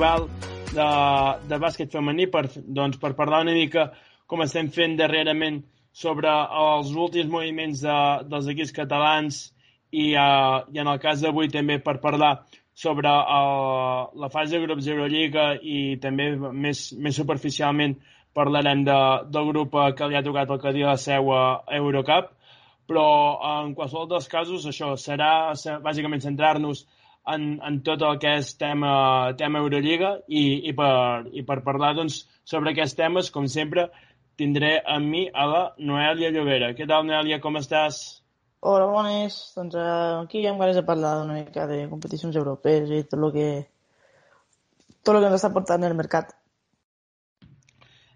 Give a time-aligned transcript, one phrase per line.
[0.00, 0.28] estival
[0.72, 3.90] de, de bàsquet femení per, doncs, per parlar una mica
[4.26, 7.96] com estem fent darrerament sobre els últims moviments de,
[8.30, 9.40] dels equips catalans
[9.90, 14.62] i, uh, i en el cas d'avui també per parlar sobre uh, la fase de
[14.62, 17.98] grups d'Eurolliga i també més, més superficialment
[18.32, 22.30] parlarem de, del grup que li ha tocat el que dia la seu a Eurocup.
[22.86, 23.04] Però
[23.58, 28.92] en qualsevol dels casos això serà bàsicament centrar-nos en, en tot el que és tema,
[29.38, 33.88] tema Eurolliga i, i, per, i per parlar doncs, sobre aquests temes, com sempre,
[34.40, 36.72] tindré amb mi a la Noèlia Llobera.
[36.74, 38.00] Què tal, Noèlia, com estàs?
[38.60, 39.36] Hola, bones.
[39.56, 43.20] Doncs uh, aquí ja hem ganes de parlar una mica de competicions europees i tot
[43.20, 43.48] el que
[45.04, 46.34] tot el que ens està portant el mercat.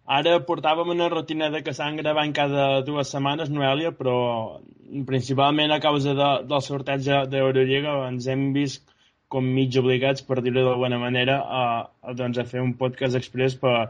[0.05, 4.17] Ara portàvem una rutina de que s'han gravant cada dues setmanes, Noèlia, però
[5.09, 8.93] principalment a causa de, del sorteig d'Eurolliga ens hem vist
[9.33, 11.65] com mig obligats, per dir-ho d'alguna manera, a,
[12.03, 13.89] a, doncs, a fer un podcast express per,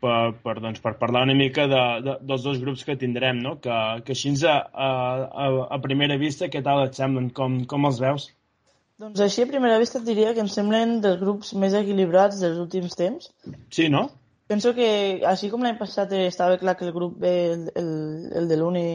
[0.00, 3.56] per, per, doncs, per parlar una mica de, de, dels dos grups que tindrem, no?
[3.62, 3.76] que,
[4.06, 7.30] que així a, a, a primera vista, què tal et semblen?
[7.36, 8.30] Com, com els veus?
[9.00, 12.56] Doncs així a primera vista et diria que em semblen dels grups més equilibrats dels
[12.62, 13.28] últims temps.
[13.68, 14.06] Sí, no?
[14.48, 14.86] Penso que,
[15.26, 17.90] així com l'any passat estava clar que el grup B, el, el,
[18.40, 18.86] el de l'Uni,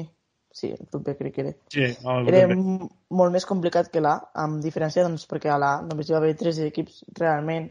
[0.51, 1.85] sí, el grup B crec que era, sí,
[2.27, 6.21] era molt més complicat que l'A, amb diferència doncs, perquè a l'A només hi va
[6.21, 7.69] haver tres equips realment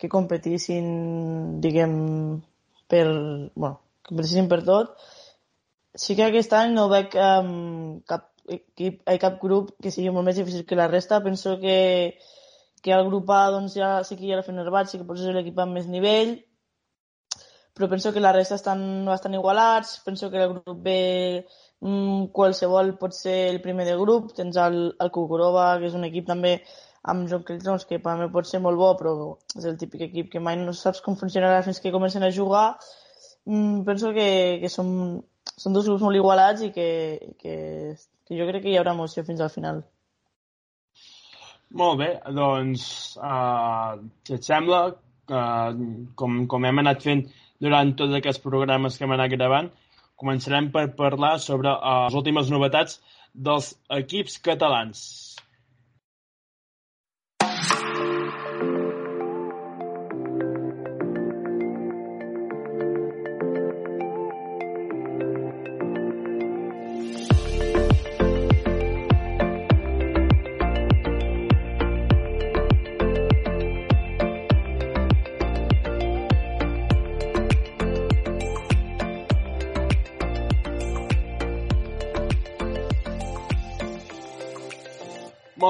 [0.00, 0.86] que competissin,
[1.62, 1.96] diguem,
[2.90, 3.04] per,
[3.54, 3.76] bueno,
[4.08, 4.96] competissin per tot.
[5.94, 10.26] Sí que aquest any no veig um, cap equip, eh, cap grup que sigui molt
[10.26, 11.22] més difícil que la resta.
[11.22, 12.18] Penso que,
[12.82, 15.20] que el grup A doncs, ja sí que hi ha la Fenerbahçe, sí que pot
[15.20, 16.34] ser l'equip amb més nivell,
[17.74, 20.92] però penso que la resta estan bastant igualats, penso que el grup B
[21.84, 26.08] mmm, qualsevol pot ser el primer de grup, tens el, el Kukurova, que és un
[26.08, 26.56] equip també
[27.12, 29.14] amb John Claytons, que per mi pot ser molt bo, però
[29.58, 32.66] és el típic equip que mai no saps com funcionarà fins que comencen a jugar.
[33.44, 34.28] Mm, penso que,
[34.62, 34.88] que són,
[35.44, 36.88] són dos grups molt igualats i que,
[37.42, 37.56] que,
[38.24, 39.84] que jo crec que hi haurà emoció fins al final.
[41.74, 42.84] Molt bé, doncs,
[43.18, 44.84] uh, si et sembla,
[45.28, 45.70] uh,
[46.16, 47.24] com, com hem anat fent
[47.60, 49.72] durant tots aquests programes que hem anat gravant.
[50.22, 53.00] Començarem per parlar sobre uh, les últimes novetats
[53.48, 55.00] dels equips catalans.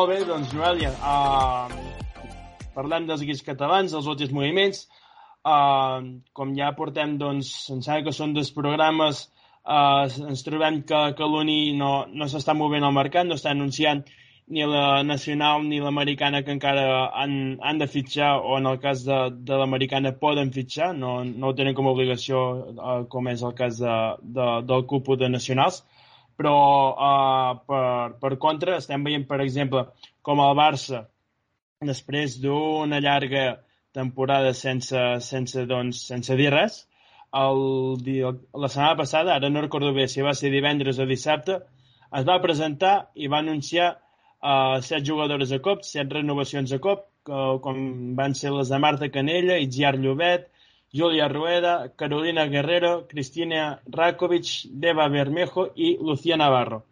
[0.05, 4.83] Molt bé, doncs, Noelia, uh, parlem dels equips catalans, dels últims moviments.
[5.49, 9.23] Uh, com ja portem, doncs, em sembla que són dos programes,
[9.65, 14.05] uh, ens trobem que, que l'Uni no, no s'està movent al mercat, no està anunciant
[14.53, 16.85] ni la nacional ni l'americana que encara
[17.23, 21.49] han, han de fitxar o en el cas de, de l'americana poden fitxar, no, no
[21.49, 22.45] ho tenen com a obligació
[22.77, 25.81] uh, com és el cas de, de, del cupo de nacionals
[26.39, 26.57] però
[26.93, 27.85] uh, per,
[28.21, 29.87] per contra estem veient, per exemple,
[30.25, 31.05] com el Barça,
[31.85, 33.45] després d'una llarga
[33.95, 36.81] temporada sense, sense, doncs, sense dir res,
[37.35, 37.61] el,
[38.65, 41.61] la setmana passada, ara no recordo bé si va ser divendres o dissabte,
[42.15, 47.09] es va presentar i va anunciar uh, set jugadores a cop, set renovacions a cop,
[47.27, 47.79] que, com
[48.19, 50.51] van ser les de Marta Canella, Itziar Llobet,
[50.95, 56.85] Julia Rueda, Carolina Guerrero, Cristina Rakovic, Deva Bermejo i Lucía Navarro.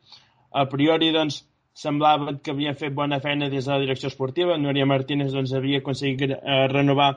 [0.50, 4.58] A priori, doncs, semblava que havien fet bona feina des de la direcció esportiva.
[4.58, 7.12] Núria Martínez doncs, havia aconseguit eh, renovar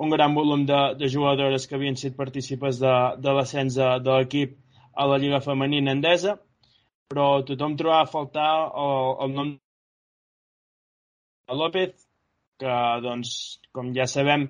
[0.00, 4.16] un gran volum de, de jugadores que havien sigut partícipes de, de l'ascens de, de
[4.16, 4.56] l'equip
[4.96, 6.38] a la Lliga Femenina Endesa,
[7.10, 8.50] però tothom trobava a faltar
[8.80, 9.52] el, el nom
[11.50, 11.94] de López,
[12.60, 12.74] que,
[13.04, 13.30] doncs,
[13.76, 14.48] com ja sabem,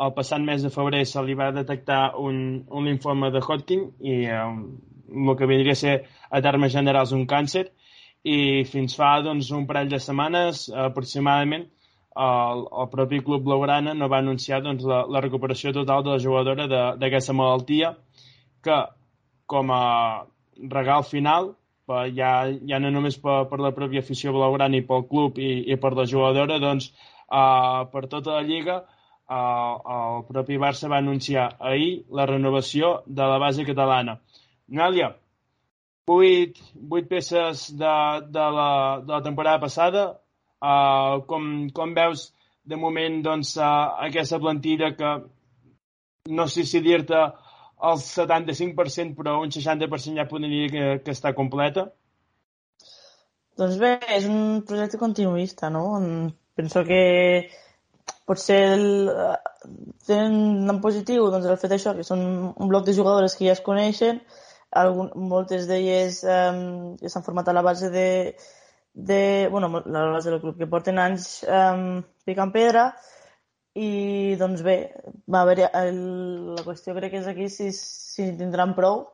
[0.00, 4.22] el passat mes de febrer se li va detectar un, un linfoma de Hodgkin i
[4.24, 4.46] eh,
[5.10, 5.96] el que vindria a ser
[6.30, 7.66] a termes generals un càncer.
[8.22, 11.66] I fins fa doncs, un parell de setmanes aproximadament
[12.16, 16.22] el, el propi club blaugrana no va anunciar doncs, la, la recuperació total de la
[16.22, 16.66] jugadora
[17.00, 17.94] d'aquesta malaltia
[18.64, 18.76] que
[19.46, 20.26] com a
[20.74, 21.54] regal final
[22.14, 22.32] ja,
[22.68, 25.94] ja no només per, per la pròpia afició blaugrana i pel club i, i per
[25.96, 26.90] la jugadora doncs,
[27.30, 28.82] uh, per tota la lliga
[29.30, 34.18] el, el propi Barça va anunciar ahir la renovació de la base catalana.
[34.80, 35.12] Nàlia,
[36.10, 37.94] vuit, vuit peces de,
[38.26, 38.70] de, la,
[39.04, 40.08] de la temporada passada.
[40.60, 42.26] Uh, com, com veus
[42.68, 45.12] de moment doncs, uh, aquesta plantilla que
[46.28, 47.22] no sé si dir-te
[47.80, 51.86] el 75%, però un 60% ja podria dir que, que està completa?
[53.60, 55.86] Doncs bé, és un projecte continuista, no?
[56.56, 57.00] Penso que
[58.30, 58.86] potser el,
[60.06, 62.22] tenen en positiu doncs, el fet això, que són
[62.54, 64.22] un bloc de jugadores que ja es coneixen,
[64.80, 66.60] algun, moltes d'elles um,
[67.02, 68.08] ja s'han format a la base de,
[68.94, 72.92] de, bueno, la base del club, que porten anys um, picant pedra,
[73.74, 74.76] i doncs bé,
[75.30, 76.00] va haver el,
[76.56, 79.04] la qüestió crec que és aquí si, si tindran prou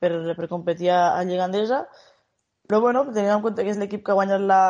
[0.00, 1.84] per, per competir a, a Lliga Andesa,
[2.68, 4.62] però bueno, tenint en compte que és l'equip que ha guanyat la,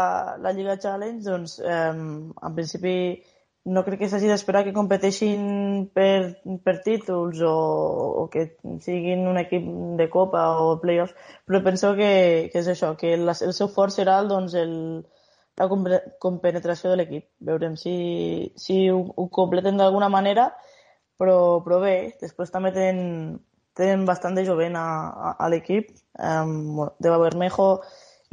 [0.42, 2.94] la Lliga Challenge, doncs eh, en principi
[3.64, 7.54] no crec que s'hagi d'esperar que competeixin per, per títols o,
[8.20, 8.44] o que
[8.84, 9.64] siguin un equip
[9.98, 11.14] de copa o playoffs,
[11.48, 12.10] però penso que,
[12.52, 14.74] que és això, que la, el seu fort serà doncs, el,
[15.56, 15.68] la
[16.20, 17.26] compenetració de l'equip.
[17.48, 17.96] Veurem si,
[18.60, 20.50] si ho, ho completen d'alguna manera,
[21.16, 23.38] però, però bé, després també tenen,
[23.78, 24.88] tenen bastant de jovent a,
[25.30, 25.88] a, a l'equip.
[26.20, 27.70] Um, de Bermejo,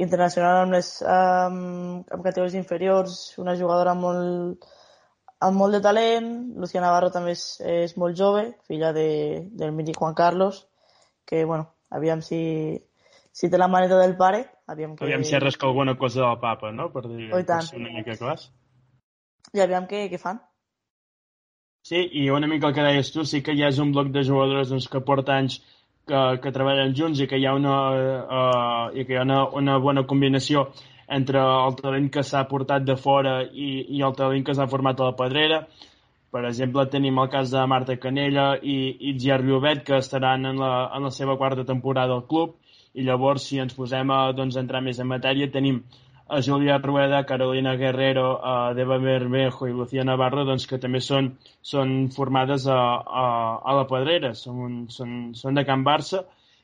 [0.02, 4.66] internacional amb les um, amb categories inferiors, una jugadora molt,
[5.42, 6.30] amb molt de talent.
[6.60, 9.08] Lucía Navarro també és, és molt jove, filla de,
[9.58, 10.62] del mític Juan Carlos,
[11.28, 12.42] que, bueno, aviam si,
[13.32, 15.06] si té la maneta del pare, aviam que...
[15.06, 16.90] Aviam si arresca alguna cosa del papa, no?
[16.94, 18.48] Per dir oh, per ser una mica clars.
[19.52, 20.40] I aviam què, què fan.
[21.82, 24.22] Sí, i una mica el que deies tu, sí que ja és un bloc de
[24.22, 25.58] jugadors doncs, que porta anys
[26.06, 27.74] que, que treballen junts i que hi ha una,
[28.22, 30.68] uh, i que hi ha una, una bona combinació
[31.08, 35.00] entre el talent que s'ha portat de fora i, i el talent que s'ha format
[35.00, 35.62] a la pedrera.
[36.32, 38.76] Per exemple, tenim el cas de Marta Canella i,
[39.08, 42.56] i Gier Llobet, que estaran en la, en la seva quarta temporada al club,
[42.94, 45.82] i llavors, si ens posem a doncs, entrar més en matèria, tenim
[46.32, 51.34] a Julia Rueda, Carolina Guerrero, a Deva Bermejo i Lucía Navarro, doncs, que també són,
[51.60, 53.24] són formades a, a,
[53.60, 56.22] a la Pedrera, són, són, són de Can Barça,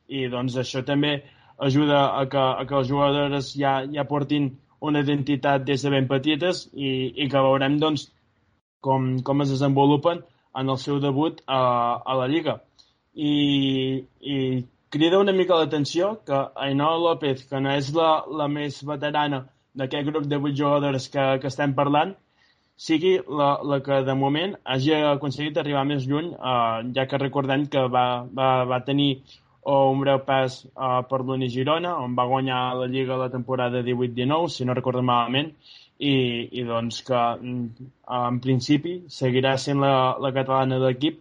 [0.09, 1.19] i doncs això també
[1.59, 6.07] ajuda a que, a que els jugadors ja, ja portin una identitat des de ben
[6.11, 8.09] petites i, i que veurem doncs,
[8.81, 10.23] com, com es desenvolupen
[10.59, 11.61] en el seu debut a,
[12.05, 12.59] a la Lliga.
[13.15, 13.33] I,
[14.21, 14.37] i
[14.95, 19.45] crida una mica l'atenció que Ainhoa López, que no és la, la més veterana
[19.79, 22.15] d'aquest grup de vuit jugadors que, que estem parlant,
[22.79, 27.67] sigui la, la que de moment hagi aconseguit arribar més lluny, eh, ja que recordem
[27.73, 28.07] que va,
[28.41, 29.11] va, va tenir
[29.63, 33.83] o un breu pas uh, per l'Uni Girona, on va guanyar la Lliga la temporada
[33.83, 35.53] 18-19, si no recordo malament,
[35.99, 36.15] i,
[36.53, 37.89] i doncs que mm,
[38.19, 41.19] en principi seguirà sent la, la catalana de l'equip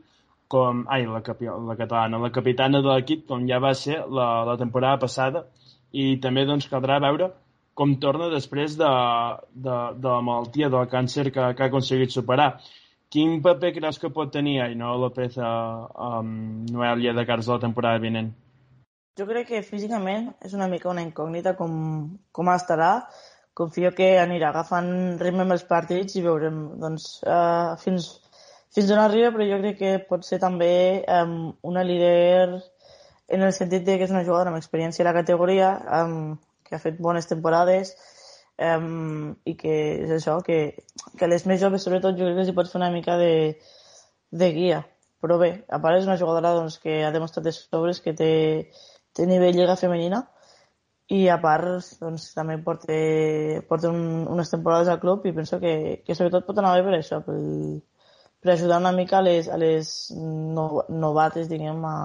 [0.48, 4.46] com, ai, la, capi, la catalana, la capitana de l'equip com ja va ser la,
[4.48, 5.44] la temporada passada
[5.92, 7.32] i també doncs caldrà veure
[7.78, 8.90] com torna després de,
[9.54, 12.56] de, de la malaltia, del càncer que, que ha aconseguit superar.
[13.14, 15.52] Quin paper creus que pot tenir Ainhoa López a,
[15.88, 18.34] a Noelia de cares a la temporada vinent?
[19.18, 21.72] Jo crec que físicament és una mica una incògnita com,
[22.36, 22.92] com estarà.
[23.58, 24.90] Confio que anirà agafant
[25.24, 28.10] ritme amb els partits i veurem doncs, uh, fins,
[28.76, 30.70] fins on arriba, però jo crec que pot ser també
[31.08, 31.40] um,
[31.72, 32.60] una líder
[33.34, 35.72] en el sentit de que és una jugadora amb experiència a la categoria,
[36.04, 36.36] um,
[36.68, 37.96] que ha fet bones temporades,
[38.58, 39.74] um, i que
[40.04, 40.60] és això, que,
[41.18, 43.34] que les més joves sobretot jo crec que s'hi pot fer una mica de,
[44.32, 44.84] de guia.
[45.22, 48.32] Però bé, a part és una jugadora doncs, que ha demostrat de sobres que té,
[49.18, 50.28] té nivell lliga femenina
[51.10, 52.96] i a part doncs, també porta,
[53.70, 56.98] porta un, unes temporades al club i penso que, que sobretot pot anar bé per
[56.98, 57.38] això, per,
[58.44, 61.96] per ajudar una mica a les, a les no, novates, diguem, a,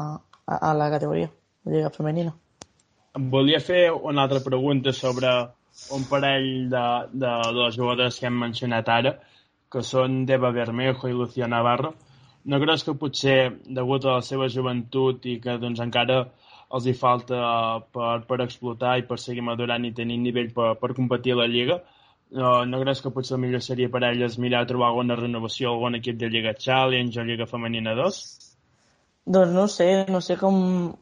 [0.47, 1.33] a, a la categoria
[1.65, 2.33] de lliga femenina.
[3.19, 5.29] Em volia fer una altra pregunta sobre
[5.97, 9.15] un parell de, de, les jugadores que hem mencionat ara,
[9.73, 11.95] que són Deva Bermejo i Lucía Navarro.
[12.45, 13.39] No creus que potser,
[13.79, 16.25] degut a la seva joventut i que doncs, encara
[16.73, 17.41] els hi falta
[17.95, 21.51] per, per explotar i per seguir madurant i tenir nivell per, per competir a la
[21.51, 21.83] Lliga,
[22.33, 25.69] no, no creus que potser el millor seria per elles mirar a trobar alguna renovació
[25.69, 28.21] a algun equip de Lliga Challenge o Lliga Femenina 2?
[29.37, 30.57] Doncs no sé, no sé com,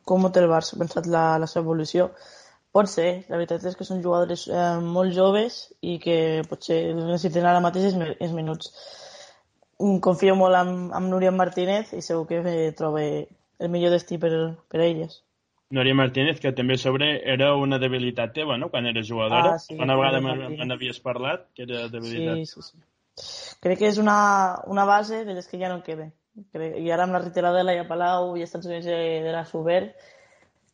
[0.05, 2.11] com té el Barça pensat la, la seva evolució.
[2.77, 6.17] Pot ser, la veritat és que són jugadores eh, molt joves i que
[6.51, 8.71] potser necessiten ara mateix és, és minuts.
[9.81, 14.31] Mm, confio molt en, en Núria Martínez i segur que troba el millor destí per,
[14.71, 15.19] per a elles.
[15.71, 19.55] Núria Martínez, que també sobre era una debilitat teva, no?, quan eres jugadora.
[19.55, 22.41] Ah, sí, una vegada me n'havies parlat, que era debilitat.
[22.43, 22.81] Sí, sí, sí.
[23.63, 24.17] Crec que és una,
[24.67, 26.11] una base de les que ja no queden.
[26.55, 29.35] Crec, I ara amb la retirada de la Palau i els Estats Units de, de
[29.35, 29.83] la Suber,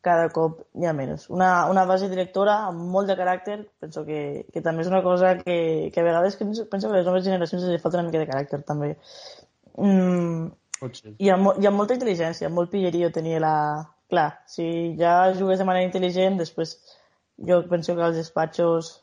[0.05, 1.27] cada cop hi ha menys.
[1.33, 5.33] Una, una base directora amb molt de caràcter, penso que, que també és una cosa
[5.39, 5.57] que,
[5.93, 8.61] que a vegades penso, penso que les noves generacions els falta una mica de caràcter,
[8.67, 8.93] també.
[9.77, 10.47] Mm,
[11.17, 13.57] hi, ha, hi ha molta intel·ligència, molt pillerio tenia la...
[14.07, 16.77] Clar, si ja jugues de manera intel·ligent, després
[17.49, 18.93] jo penso que als despatxos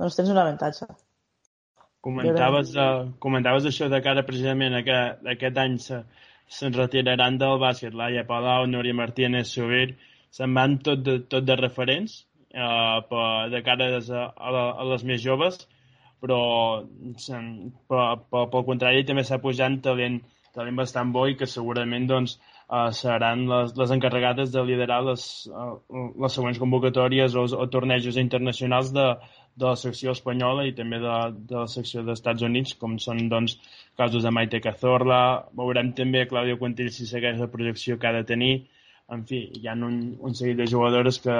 [0.00, 0.88] doncs tens un avantatge.
[2.02, 4.96] Comentaves, uh, comentaves això de cara precisament a que
[5.36, 6.00] aquest any se,
[6.50, 9.94] se'n retiraran del bàsquet Laia Palau, Núria Martínez, Sobir,
[10.32, 12.22] se'n van tot de, tot de referents
[12.56, 15.60] uh, per, de cara a, a, a les més joves,
[16.22, 16.38] però
[17.90, 20.20] per, per, pel contrari també s'ha pujant talent,
[20.56, 25.28] talent bastant bo i que segurament doncs, uh, seran les, les encarregades de liderar les,
[25.52, 25.76] uh,
[26.24, 29.08] les següents convocatòries o, o tornejos internacionals de,
[29.56, 31.16] de la secció espanyola i també de,
[31.50, 33.58] de la secció dels Estats Units, com són doncs,
[34.00, 35.22] casos de Maite Cazorla.
[35.58, 38.54] Veurem també Claudio Quintil si segueix la projecció que ha de tenir.
[39.12, 41.36] En fi, hi ha un, un seguit de jugadores que,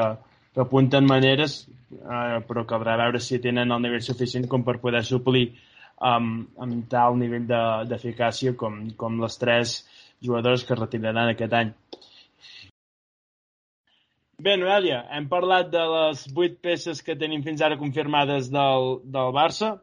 [0.52, 1.62] que apunten maneres,
[1.96, 5.46] eh, però caldrà veure si tenen el nivell suficient com per poder suplir
[6.12, 7.46] amb, amb tal nivell
[7.88, 9.76] d'eficàcia de, com, com les tres
[10.22, 11.72] jugadores que retiraran aquest any.
[14.42, 19.30] Bé, Noelia, hem parlat de les vuit peces que tenim fins ara confirmades del, del
[19.36, 19.76] Barça.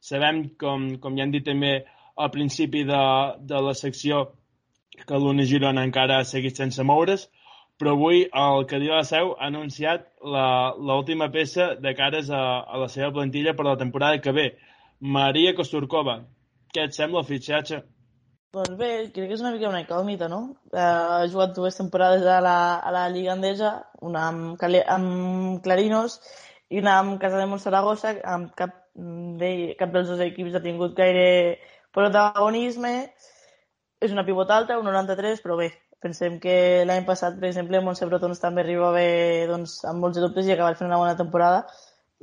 [0.00, 1.74] Sabem, com, com ja hem dit també
[2.16, 3.02] al principi de,
[3.44, 4.22] de la secció,
[5.04, 7.26] que l'Una Girona encara ha seguit sense moure's,
[7.78, 12.80] però avui el Cadí de la Seu ha anunciat l'última peça de cares a, a
[12.80, 14.46] la seva plantilla per la temporada que ve.
[15.00, 16.22] Maria Kosturkova.
[16.72, 17.82] Què et sembla el fitxatge?
[18.56, 20.40] Doncs bé, crec que és una mica una incògnita, no?
[20.72, 24.64] Uh, ha jugat dues temporades a la, a la Lliga Andesa, una amb,
[24.96, 26.16] amb Clarinos
[26.72, 30.96] i una amb Casa de Montsaragossa, amb cap, de, cap dels dos equips ha tingut
[30.96, 31.26] gaire
[31.92, 32.94] protagonisme.
[34.00, 35.70] És una pivot alta, un 93, però bé,
[36.06, 36.56] pensem que
[36.88, 39.04] l'any passat, per exemple, Montse Brotons també arribava
[39.52, 41.60] doncs, amb molts dubtes i acaba fent una bona temporada.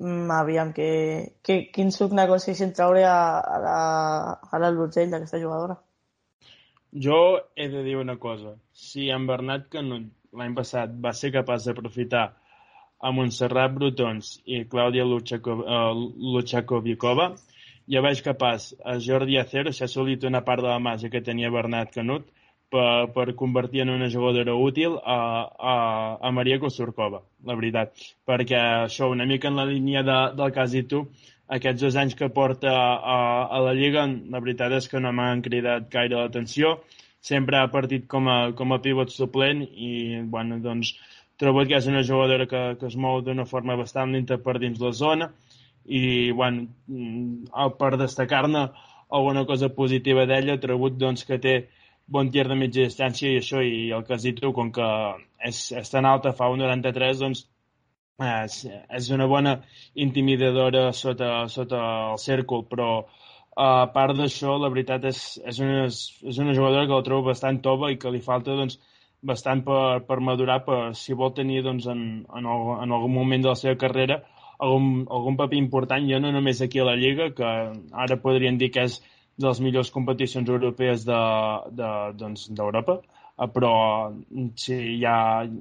[0.01, 0.89] Mm, aviam que,
[1.45, 3.17] que, quin suc n'aconsegueixen traure a,
[3.55, 3.79] a la,
[4.49, 5.75] a la Lutgell d'aquesta jugadora.
[7.05, 7.19] Jo
[7.55, 8.55] he de dir una cosa.
[8.73, 12.25] Si en Bernat Canut l'any passat va ser capaç d'aprofitar
[13.03, 17.35] a Montserrat Brutons i Clàudia Luchakovikova, uh,
[17.93, 21.51] ja veig capaç a Jordi Acero s'ha assolit una part de la màgia que tenia
[21.51, 22.23] Bernat Canut
[22.73, 25.19] per, per convertir en una jugadora útil a,
[25.73, 25.75] a,
[26.17, 27.93] a Maria Kosurkova, la veritat.
[28.25, 31.03] Perquè això, una mica en la línia de, del cas i tu,
[31.57, 35.43] aquests dos anys que porta a, a la Lliga, la veritat és que no m'han
[35.45, 36.79] cridat gaire l'atenció.
[37.23, 40.95] Sempre ha partit com a, com a pivot suplent i, bueno, doncs,
[41.39, 44.81] trobo que és una jugadora que, que es mou d'una forma bastant lenta per dins
[44.81, 45.29] la zona
[45.85, 48.65] i, bueno, mm, per destacar-ne
[49.13, 51.55] alguna cosa positiva d'ella, he trobat doncs, que té
[52.07, 54.03] bon tir de mitja distància i això, i el
[54.39, 54.87] tu, com que
[55.39, 57.47] és, és tan alta, fa un 93, doncs
[58.21, 59.57] és, és una bona
[59.95, 61.79] intimidadora sota, sota
[62.11, 63.05] el cèrcol, però
[63.55, 67.61] a part d'això, la veritat és, és, una, és una jugadora que la trobo bastant
[67.61, 68.79] tova i que li falta doncs,
[69.21, 73.43] bastant per, per madurar per, si vol tenir doncs, en, en, el, en algun moment
[73.43, 74.23] de la seva carrera
[74.59, 77.51] algun, algun paper important, ja no només aquí a la Lliga, que
[78.05, 78.99] ara podrien dir que és
[79.37, 82.49] de les millors competicions europees d'Europa, de, de, doncs,
[83.53, 83.73] però
[84.55, 85.15] sí, ja,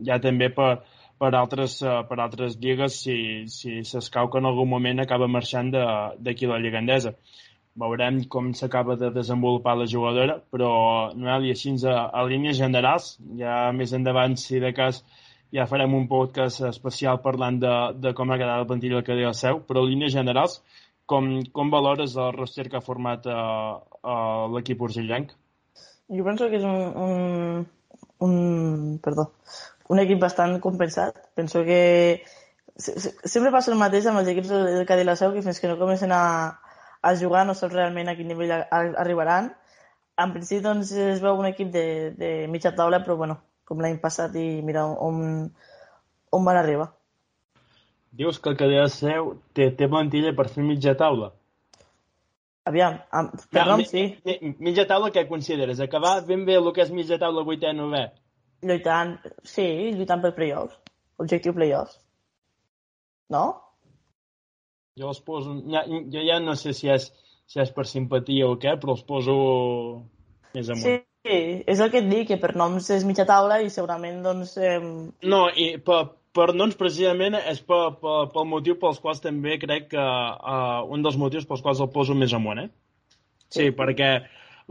[0.05, 0.73] ja també per,
[1.23, 3.17] per altres, uh, per altres lligues si,
[3.49, 7.15] si s'escau que en algun moment acaba marxant d'aquí la Lliga Endesa.
[7.83, 10.73] Veurem com s'acaba de desenvolupar la jugadora, però
[11.17, 15.01] Noel, i així a, a línies generals, ja més endavant, si de cas,
[15.53, 19.33] ja farem un podcast especial parlant de, de com ha quedat la plantilla del Cadell
[19.37, 20.61] Seu, però a línies generals,
[21.07, 25.33] com, com valores el roster que ha format uh, uh, l'equip urgellenc?
[26.13, 27.67] Jo penso que és un, un,
[28.27, 29.31] un, perdó,
[29.89, 31.19] un equip bastant compensat.
[31.39, 31.81] Penso que
[32.77, 35.79] sempre passa el mateix amb els equips del Cadí la Seu, que fins que no
[35.81, 36.23] comencen a,
[37.03, 39.53] a jugar no saps realment a quin nivell arribaran.
[40.23, 41.87] En principi doncs, es veu un equip de,
[42.19, 45.49] de mitja taula, però bueno, com l'any passat i mira on,
[46.33, 46.91] on van arribar.
[48.13, 51.31] Dius que el Cadí la Seu té, té plantilla per fer mitja taula?
[52.69, 54.05] Aviam, amb, per nom sí.
[54.63, 55.81] Mitja taula què consideres?
[55.81, 58.05] Acabar ben bé el que és mitja taula 8è 9è?
[58.69, 59.67] Lluitant, sí,
[59.97, 60.77] lluitant per playoffs.
[61.19, 61.97] Objectiu playoffs.
[63.33, 63.47] No?
[65.01, 65.57] Jo els poso...
[65.73, 67.09] Ja, jo ja no sé si és,
[67.49, 69.35] si és per simpatia o què, però els poso
[70.53, 70.85] més amunt.
[70.85, 71.39] Sí, sí,
[71.75, 74.59] és el que et dic, que per noms és mitja taula i segurament, doncs...
[74.61, 74.79] Eh...
[75.25, 76.03] No, i per,
[76.37, 81.05] per noms precisament és per, per, pel motiu pels quals també crec que uh, un
[81.05, 82.69] dels motius pels quals el poso més amunt, eh?
[83.53, 84.13] Sí, sí perquè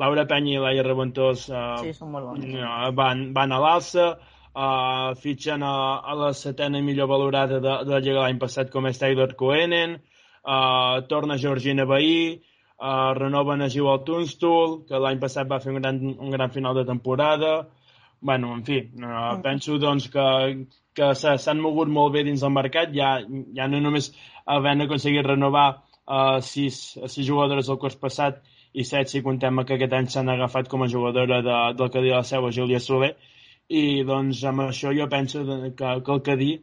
[0.01, 4.07] Laura Penya i Laia Reventós uh, sí, són molt uh, van, van a l'alça,
[4.55, 8.89] uh, fitxen a, a la setena millor valorada de, de la Lliga l'any passat com
[8.89, 9.99] és Taylor Coenen,
[10.41, 12.39] uh, torna Georgina Bahí,
[12.79, 16.77] uh, renoven a Joel Tunstall, que l'any passat va fer un gran, un gran final
[16.79, 17.53] de temporada,
[18.21, 20.25] bueno, en fi, uh, penso doncs que,
[20.97, 23.17] que s'han mogut molt bé dins del mercat, ja,
[23.57, 24.11] ja no només
[24.45, 28.41] havent aconseguit renovar uh, sis, sis jugadores del curs passat
[28.73, 32.03] i set si contem que aquest any s'han agafat com a jugadora de, del que
[32.05, 33.15] diu la seva Júlia Soler,
[33.67, 35.73] i doncs amb això jo penso que,
[36.05, 36.53] que el que dir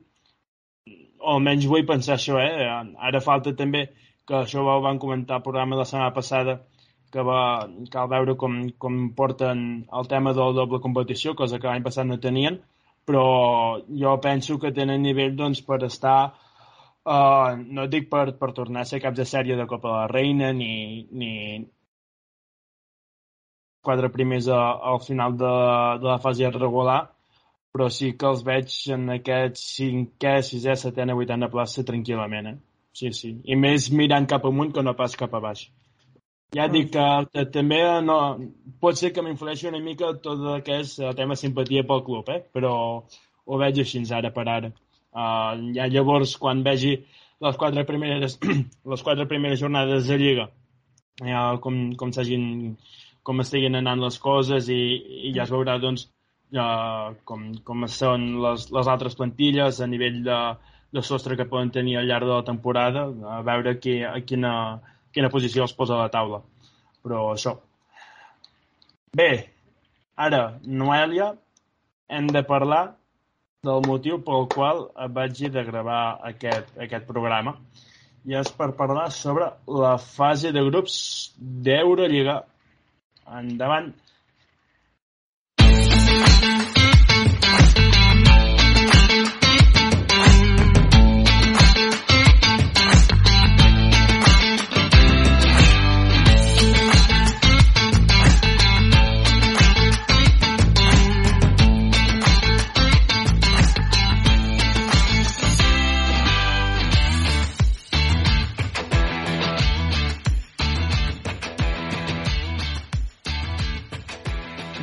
[1.19, 2.69] o almenys vull pensar això, eh?
[3.11, 3.89] Ara falta també,
[4.29, 6.59] que això ho van comentar al programa de la setmana passada,
[7.13, 7.41] que va,
[7.93, 9.63] cal veure com, com porten
[10.01, 12.61] el tema de la doble competició, cosa que l'any passat no tenien,
[13.09, 13.25] però
[14.03, 16.19] jo penso que tenen nivell doncs, per estar,
[17.09, 20.09] uh, no dic per, per tornar a ser caps de sèrie de Copa de la
[20.13, 20.73] Reina, ni,
[21.11, 21.33] ni
[23.89, 24.61] quatre primers a,
[24.93, 25.55] al final de,
[26.03, 27.01] de la fase regular,
[27.73, 32.59] però sí que els veig en aquest cinquè, sisè, setena, vuitena plaça tranquil·lament, eh?
[32.99, 33.35] Sí, sí.
[33.47, 35.69] I més mirant cap amunt que no pas cap a baix.
[36.57, 38.19] Ja dic que, que també no,
[38.81, 42.31] pot ser que m'influeixi una mica tot el que és el tema simpatia pel club,
[42.33, 42.41] eh?
[42.57, 42.73] però
[43.49, 44.71] ho veig així ara per ara.
[45.13, 46.95] Uh, ja llavors, quan vegi
[47.45, 48.39] les quatre primeres,
[48.93, 50.49] les quatre primeres jornades de Lliga,
[51.21, 52.77] ja, com, com s'hagin
[53.29, 54.81] com estiguin anant les coses i,
[55.29, 56.07] i ja es veurà doncs,
[56.57, 60.39] uh, com, com són les, les altres plantilles a nivell de,
[60.97, 63.05] de sostre que poden tenir al llarg de la temporada,
[63.37, 64.55] a veure qui, a quina,
[65.19, 66.45] quina posició els posa a la taula.
[67.03, 67.57] Però això.
[69.19, 69.31] Bé,
[70.15, 71.33] ara, Noelia,
[72.09, 72.85] hem de parlar
[73.67, 74.85] del motiu pel qual
[75.17, 77.57] vaig de gravar aquest, aquest programa
[78.29, 79.49] i és per parlar sobre
[79.83, 80.99] la fase de grups
[81.39, 82.43] d'Eurolliga.
[83.41, 83.91] Endavant.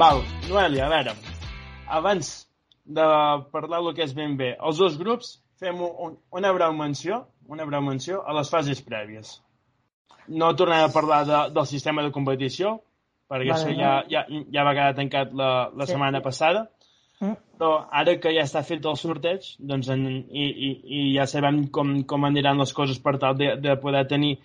[0.05, 1.13] Val, Noelia, a veure,
[1.89, 2.27] abans
[2.85, 3.05] de
[3.53, 7.65] parlar del que és ben bé, els dos grups fem un, una breu menció, una
[7.65, 9.31] breu menció a les fases prèvies.
[10.27, 12.75] No tornem a parlar de, del sistema de competició,
[13.31, 14.21] perquè vale, això ja, ja,
[14.53, 15.95] ja va quedar tancat la, la sí.
[15.95, 16.61] setmana passada,
[17.23, 17.33] mm.
[17.57, 17.71] però
[18.03, 21.95] ara que ja està fet el sorteig doncs en, i, i, i ja sabem com,
[22.05, 24.35] com aniran les coses per tal de, de poder tenir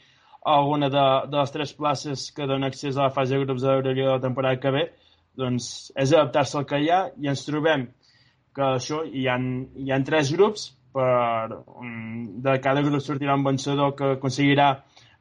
[0.40, 3.74] alguna de, de les tres places que donen accés a la fase de grups de
[3.74, 4.88] l'Eurolliga de la temporada que ve,
[5.38, 7.86] doncs és adaptar-se al que hi ha i ens trobem
[8.56, 11.62] que això hi ha, hi ha tres grups per,
[12.46, 14.70] de cada grup sortirà un vencedor que aconseguirà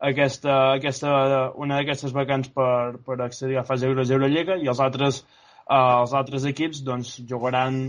[0.10, 1.12] aquesta, aquesta,
[1.60, 5.22] una d'aquestes vacants per, per accedir a fase de Eurolliga i els altres,
[5.68, 7.82] eh, els altres equips doncs, jugaran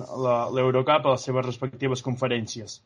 [0.57, 2.81] l'Eurocup a les seves respectives conferències.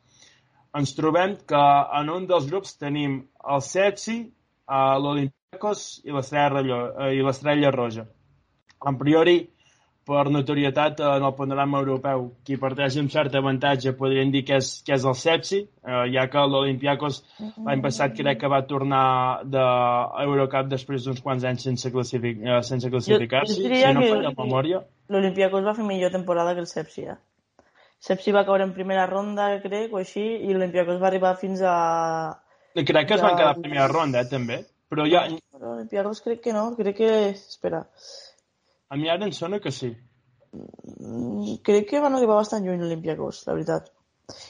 [0.74, 1.64] Ens trobem que
[2.00, 3.22] en un dels grups tenim
[3.56, 8.06] el Sepsi, eh, l'Olympiacos i l'Estrella Roja
[8.86, 9.36] en priori,
[10.04, 14.70] per notorietat en el panorama europeu, qui parteix amb cert avantatge podríem dir que és,
[14.84, 19.04] que és el Sepsi, eh, ja que l'Olimpiakos l'any passat crec que va tornar
[19.48, 19.64] de
[20.26, 24.82] Eurocup després d'uns quants anys sense, classific, eh, sense classificar-se, si no falla memòria.
[25.08, 27.16] L'Olimpiakos va fer millor temporada que el Sepsi, eh?
[28.04, 31.74] Sepsi va caure en primera ronda, crec, o així, i l'Olimpiakos va arribar fins a...
[32.76, 34.60] Crec que es van quedar a primera ronda, eh, també.
[34.92, 35.24] Però ja...
[35.56, 37.12] L'Olimpiakos crec que no, crec que...
[37.32, 37.86] Espera.
[38.94, 39.88] A mi ara em sona que sí.
[40.54, 43.88] Mm, crec que van arribar bastant lluny l'Olimpiakos, la veritat.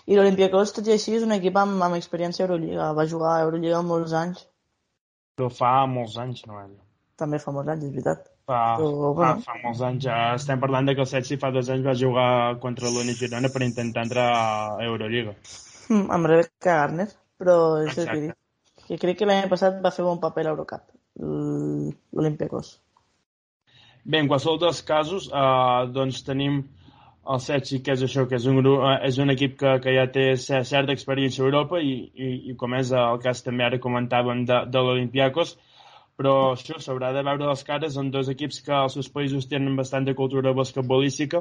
[0.05, 2.91] I l'Olimpiakos, tot i així, és un equip amb, amb experiència a Euroliga.
[2.99, 4.43] Va jugar a Euroliga molts anys.
[5.39, 6.61] Però fa molts anys, no?
[7.23, 8.29] També fa molts anys, és veritat.
[8.45, 9.41] Fa, Però, bueno.
[9.41, 10.05] fa, fa molts anys.
[10.11, 12.29] Ja estem parlant de que el Setsi fa dos anys va jugar
[12.67, 15.35] contra l'Uni Girona per intentar entrar a Euroliga.
[15.89, 17.09] Mm, amb Rebecca Garner,
[17.41, 18.41] però és el que dic.
[18.85, 22.75] Que crec que l'any passat va fer bon paper a l'Eurocup, l'Olimpiakos.
[24.05, 26.59] Bé, en qualsevol dels casos, eh, doncs tenim
[27.35, 29.95] el Setsi, que és això, que és un, grup, eh, és un equip que, que
[29.97, 33.81] ja té certa experiència a Europa i, i, i com és el cas també ara
[33.87, 35.55] comentàvem de, de l'Olimpiakos,
[36.21, 37.97] però això s'haurà de veure les cares.
[37.97, 41.41] En dos equips que als seus països tenen bastanta cultura basquetbolística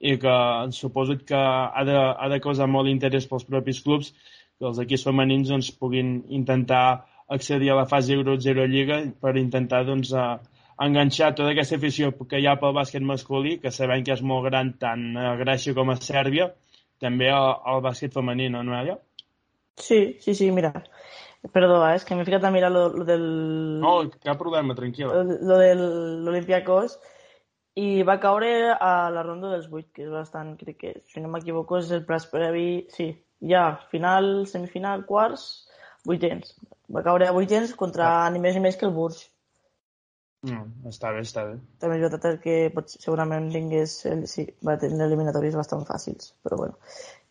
[0.00, 0.34] i que
[0.80, 4.14] suposo que ha de, ha de causar molt interès pels propis clubs
[4.58, 9.36] que els equips femenins doncs, puguin intentar accedir a la fase Euro 0 Lliga per
[9.36, 10.38] intentar doncs, a,
[10.84, 14.46] enganxar tota aquesta afició que hi ha pel bàsquet masculí, que sabem que és molt
[14.48, 16.50] gran tant a Grècia com a Sèrbia,
[17.02, 18.98] també al, al bàsquet femení, no, Noelia?
[19.78, 20.72] Sí, sí, sí, mira.
[21.54, 23.22] Perdó, eh, és que m'he ficat a mirar lo, lo del...
[23.82, 25.22] No, cap problema, tranquil·la.
[25.22, 26.98] Lo, lo de l'Olimpiakos
[27.78, 31.30] i va caure a la ronda dels 8, que és bastant, crec que, si no
[31.30, 32.68] m'equivoco, és el plaç previ...
[32.94, 33.12] Sí,
[33.52, 35.46] ja, final, semifinal, quarts,
[36.08, 36.56] vuitens.
[36.90, 38.30] Va caure a vuitens contra ah.
[38.34, 39.20] ni més ni més que el Burj.
[40.46, 41.56] No, està bé, està bé.
[41.82, 43.94] També és veritat que pot, segurament tingués...
[44.06, 46.76] El, sí, va tenir eliminatoris bastant fàcils, però bueno,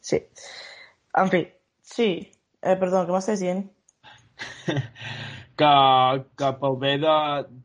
[0.04, 0.20] sí.
[1.22, 1.46] En fi,
[1.88, 2.10] sí.
[2.60, 3.64] Eh, perdó, què m'estàs dient?
[5.62, 5.72] que,
[6.42, 7.16] que pel bé de,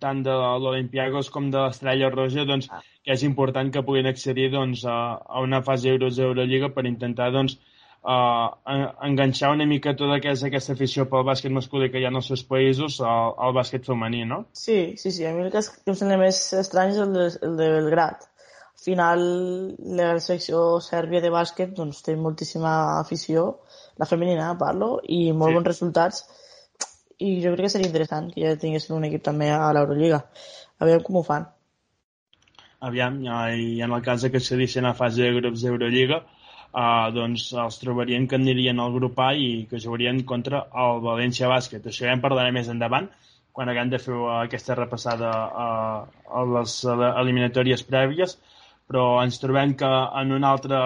[0.04, 2.80] tant de l'Olimpiakos com de l'Estrella Roja, doncs, ah.
[3.02, 7.32] que és important que puguin accedir doncs, a, a una fase Euros Euroliga per intentar
[7.34, 7.58] doncs,
[8.02, 8.48] uh,
[9.06, 12.28] enganxar una mica tota aquesta, aquesta afició pel bàsquet masculí que hi ha en els
[12.32, 14.42] seus països al, al bàsquet femení, no?
[14.58, 15.26] Sí, sí, sí.
[15.26, 18.28] A mi el que em sembla més estrany és el de, el de Belgrat.
[18.72, 19.20] Al final,
[19.98, 23.48] la secció sèrbia de bàsquet doncs, té moltíssima afició,
[24.00, 25.58] la femenina parlo, i molt sí.
[25.58, 26.24] bons resultats.
[27.22, 30.24] I jo crec que seria interessant que ja tinguessin un equip també a l'Eurolliga.
[30.82, 31.46] Aviam com ho fan.
[32.82, 36.24] Aviam, i en el cas que s'edicen a fase de grups d'Eurolliga,
[36.72, 41.50] eh, doncs els trobarien que anirien al grup A i que jugarien contra el València
[41.52, 41.86] Bàsquet.
[41.86, 43.08] Això ja en parlaré més endavant,
[43.52, 45.30] quan haguem de fer aquesta repassada
[45.66, 45.68] a,
[46.28, 48.38] a les eliminatòries prèvies,
[48.88, 49.88] però ens trobem que
[50.20, 50.80] en una altra,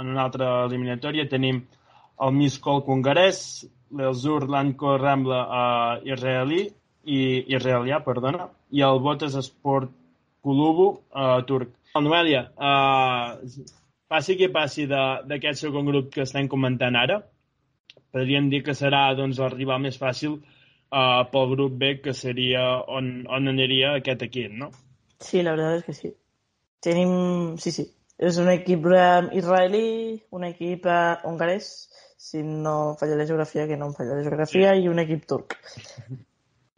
[0.00, 1.62] en una altra eliminatòria tenim
[2.20, 3.40] el Miscol congarès,
[3.96, 6.62] l'Elzur Lanco Rambla eh, israelí,
[7.04, 7.20] i
[7.56, 9.92] israelià, perdona, i el Botes Sport
[10.44, 11.72] Kulubu eh, turc.
[12.00, 13.79] Noelia, eh,
[14.10, 17.20] passi que passi d'aquest segon grup que estem comentant ara,
[18.10, 22.64] podríem dir que serà doncs, el rival més fàcil uh, pel grup B, que seria
[22.98, 24.72] on, on aniria aquest equip, no?
[25.20, 26.12] Sí, la veritat és que sí.
[26.82, 27.14] Tenim...
[27.62, 27.86] Sí, sí.
[28.20, 28.84] És un equip
[29.38, 29.86] israelí,
[30.36, 31.70] un equip uh, hongarès,
[32.20, 34.84] si no falla la geografia, que no em falla la geografia, sí.
[34.84, 35.56] i un equip turc.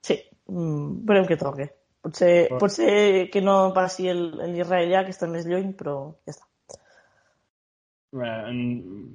[0.07, 0.21] Sí,
[0.53, 1.73] mm, veurem què toque.
[2.03, 2.95] Potser, potser
[3.31, 6.47] que no passi l'israelià, que està més lluny, però ja està.
[8.13, 8.57] Bé, en,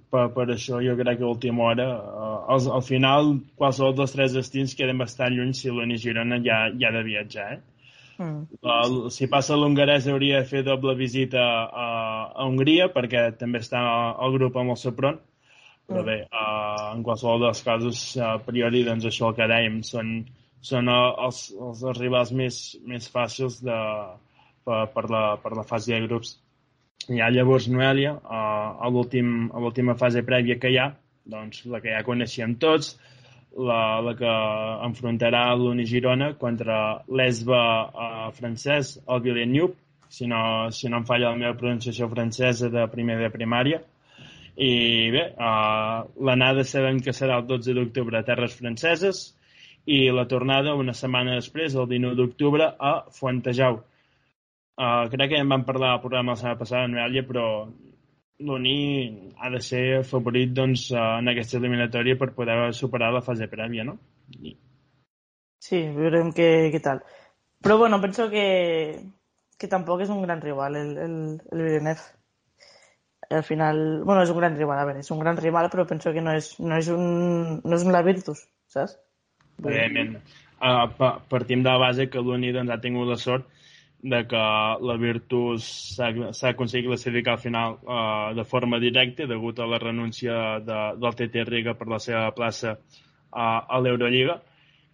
[0.09, 4.15] per, per això jo crec que a última hora, eh, al, al final, qualsevol dels
[4.15, 7.51] tres destins queden bastant lluny si l'Uni Girona ja, ja ha de viatjar.
[7.53, 7.59] Eh?
[8.17, 8.39] Mm.
[8.73, 11.85] El, si passa l'hongarès hauria de fer doble visita a,
[12.33, 13.83] a Hongria perquè també està
[14.25, 15.19] al grup amb el Sopron
[15.87, 16.07] però mm.
[16.07, 20.09] bé, uh, en qualsevol dels casos a priori doncs això el que dèiem són,
[20.71, 22.57] són els, els, els rivals més,
[22.89, 23.77] més fàcils de,
[24.65, 26.33] per, per, la, per la fase de grups
[27.09, 30.89] hi ha llavors Noèlia, a l'última fase prèvia que hi ha,
[31.27, 32.95] doncs la que ja coneixíem tots,
[33.57, 34.33] la, la que
[34.87, 39.75] enfrontarà l'Uni Girona contra l'Esba eh, francès, el Villeneuve,
[40.09, 40.41] si no,
[40.71, 43.81] si no em falla la meva pronunciació francesa de primer de primària.
[44.57, 44.71] I
[45.13, 45.97] bé, eh,
[46.29, 49.25] l'anada sabem que serà el 12 d'octubre a Terres Franceses
[49.87, 53.81] i la tornada una setmana després, el 19 d'octubre, a Fuentejau.
[54.77, 57.45] Uh, crec que ja en vam parlar al programa la setmana passada, Noelia, però
[58.45, 63.47] l'Uni ha de ser favorit doncs, uh, en aquesta eliminatòria per poder superar la fase
[63.49, 63.97] prèvia, no?
[64.37, 64.53] I...
[65.65, 67.01] Sí, veurem què, què tal.
[67.65, 68.45] Però bueno, penso que,
[69.57, 72.05] que tampoc és un gran rival el, el, el Villeneuve.
[73.33, 76.13] Al final, bueno, és un gran rival, a veure, és un gran rival, però penso
[76.13, 78.99] que no és, no és, un, no és un la Virtus, saps?
[79.57, 80.19] Evidentment.
[80.61, 83.49] Uh, partim de la base que l'Uni doncs, ha tingut la sort
[84.01, 84.41] de que
[84.89, 85.65] la Virtus
[85.97, 91.15] s'ha aconseguit classificar al final uh, de forma directa degut a la renúncia de, del
[91.17, 94.37] TT Riga per la seva plaça uh, a l'Eurolliga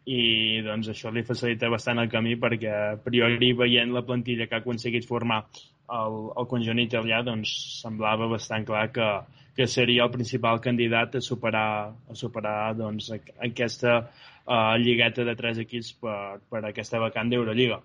[0.06, 4.56] i doncs això li facilita bastant el camí perquè a priori veient la plantilla que
[4.56, 5.44] ha aconseguit formar
[5.92, 9.10] el, el conjunt italià doncs semblava bastant clar que,
[9.56, 13.12] que seria el principal candidat a superar, a superar doncs,
[13.48, 17.82] aquesta uh, lligueta de tres equips per, per aquesta vacant d'Eurolliga.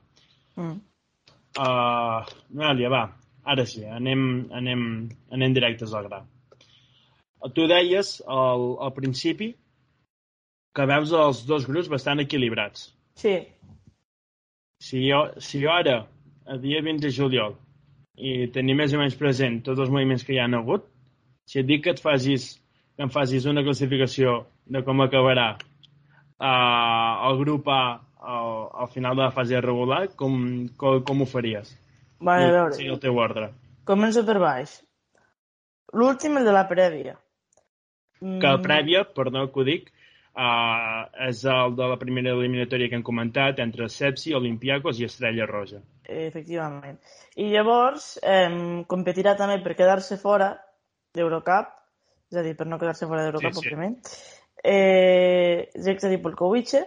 [0.57, 0.79] Mm.
[1.57, 3.05] Uh, Noelia, va,
[3.49, 4.83] ara sí, anem, anem,
[5.33, 6.21] anem directes al gra.
[7.55, 9.53] Tu deies al, al principi
[10.75, 12.91] que veus els dos grups bastant equilibrats.
[13.19, 13.39] Sí.
[14.83, 16.03] Si jo, si jo ara,
[16.47, 17.57] a dia 20 de juliol,
[18.19, 20.87] i tenir més o menys present tots els moviments que hi han hagut,
[21.49, 22.51] si et dic que et facis,
[22.95, 27.83] que em facis una classificació de com acabarà uh, el grup A
[28.21, 31.75] al, al final de la fase regular, com, com, com ho faries?
[32.21, 32.75] Vale, a veure.
[32.75, 33.53] Sí, el teu ordre.
[33.89, 34.75] Començo per baix.
[35.97, 37.15] L'últim, el de la prèvia.
[38.19, 38.65] Que la mm.
[38.67, 39.93] prèvia, perdó que ho dic,
[40.35, 45.47] uh, és el de la primera eliminatòria que hem comentat entre Sepsi, Olympiacos i Estrella
[45.49, 45.81] Roja.
[46.09, 46.99] Efectivament.
[47.37, 48.49] I llavors eh,
[48.89, 50.55] competirà també per quedar-se fora
[51.15, 51.75] d'Eurocup,
[52.33, 53.69] és a dir, per no quedar-se fora d'Eurocup, sí, sí.
[53.69, 53.99] òbviament.
[54.65, 56.83] Eh, Zexadi Polkovice.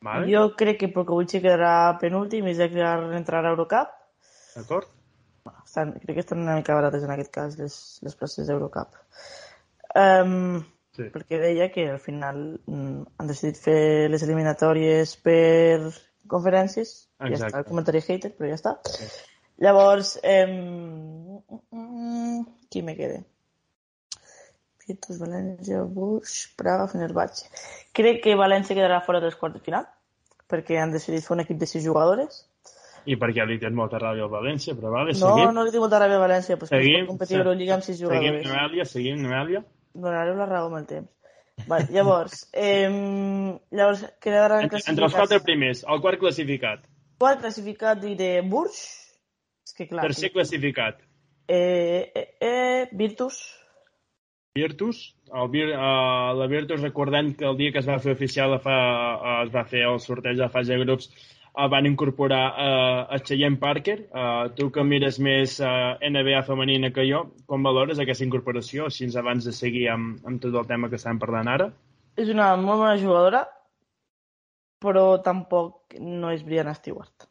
[0.00, 0.28] Vale.
[0.30, 3.94] Jo crec que Polkovice quedarà penúltim i Zexadi entrarà a Eurocup.
[4.54, 4.90] D'acord.
[5.64, 8.98] Estan, crec que estan una mica barates en aquest cas les, les places d'Eurocup.
[9.96, 10.60] Um,
[10.96, 11.08] sí.
[11.14, 13.80] Perquè deia que al final mm, han decidit fer
[14.12, 15.90] les eliminatòries per
[16.28, 16.94] conferències.
[17.18, 17.34] Exacte.
[17.34, 18.76] Ja està, el comentari hater, però ja està.
[18.92, 19.08] Sí.
[19.64, 21.40] Llavors, um,
[22.70, 23.24] qui me queda?
[24.88, 27.48] Virtus, València, Bush, Praga, Fenerbahce.
[27.96, 29.86] Crec que València quedarà fora dels quarts de final,
[30.48, 32.46] perquè han decidit fer un equip de sis jugadores
[33.08, 35.46] i perquè li tens molta ràbia al València, però vale, no, seguim.
[35.48, 37.86] No, no li tinc molta ràbia al València, però seguim, pot competir a Euroliga amb
[37.86, 38.26] sis jugadors.
[38.26, 39.62] Seguim, Noelia, seguim, Noelia.
[39.96, 41.14] Donareu la raó amb el temps.
[41.66, 42.90] Vale, llavors, eh,
[43.74, 46.84] llavors quedaran entre, entre els quatre primers, el quart classificat.
[47.18, 48.76] Quart classificat diré Burj.
[49.66, 50.04] És que clar...
[50.06, 51.00] Tercer classificat.
[51.48, 53.40] Eh, eh, eh, Virtus.
[54.58, 55.00] Virtus.
[55.28, 58.76] El, uh, la Virtus, recordant que el dia que es va fer oficial fa,
[59.16, 61.10] uh, es va fer el sorteig de fase de grups,
[61.52, 63.98] uh, van incorporar uh, a Cheyenne Parker.
[64.08, 69.10] Uh, tu que mires més uh, NBA femenina que jo, com valores aquesta incorporació, així
[69.16, 71.70] abans de seguir amb, amb tot el tema que estem parlant ara?
[72.18, 73.44] És una molt bona jugadora,
[74.82, 77.28] però tampoc no és Brianna Stewart.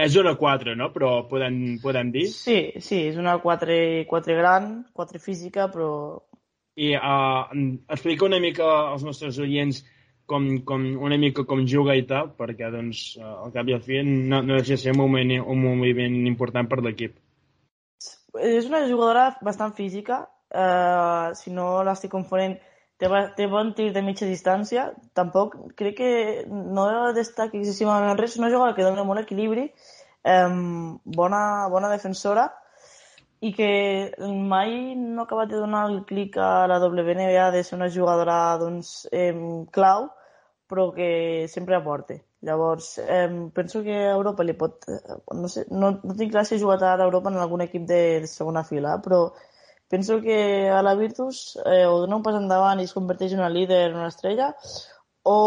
[0.00, 0.88] És una 4, no?
[0.94, 2.26] Però podem, podem dir?
[2.32, 3.76] Sí, sí, és una 4,
[4.08, 5.90] 4 gran, 4 física, però...
[6.80, 7.48] I uh,
[7.92, 9.82] explica una mica als nostres oients
[10.30, 14.00] com, com una mica com juga i tal, perquè doncs, al cap i al fi
[14.06, 17.18] no, no deixa de ser un moment, un moviment important per l'equip.
[18.38, 20.22] És una jugadora bastant física,
[20.54, 22.56] uh, si no l'estic confonent,
[23.00, 26.12] té, té bon tir de mitja distància, tampoc crec que
[26.48, 29.66] no destaca excessivament res, és una jugadora que dona molt equilibri,
[30.22, 32.46] um, bona, bona defensora,
[33.40, 33.68] i que
[34.52, 38.56] mai no ha acabat de donar el clic a la WNBA de ser una jugadora
[38.60, 39.32] doncs, eh,
[39.72, 40.10] clau,
[40.68, 42.20] però que sempre aporte.
[42.42, 44.84] Llavors, eh, penso que a Europa li pot...
[45.32, 48.02] No, sé, no, no tinc clar si ha jugat a Europa en algun equip de,
[48.24, 49.24] de segona fila, però
[49.90, 53.42] penso que a la Virtus eh, o dona un pas endavant i es converteix en
[53.42, 54.52] una líder, en una estrella,
[55.24, 55.38] o,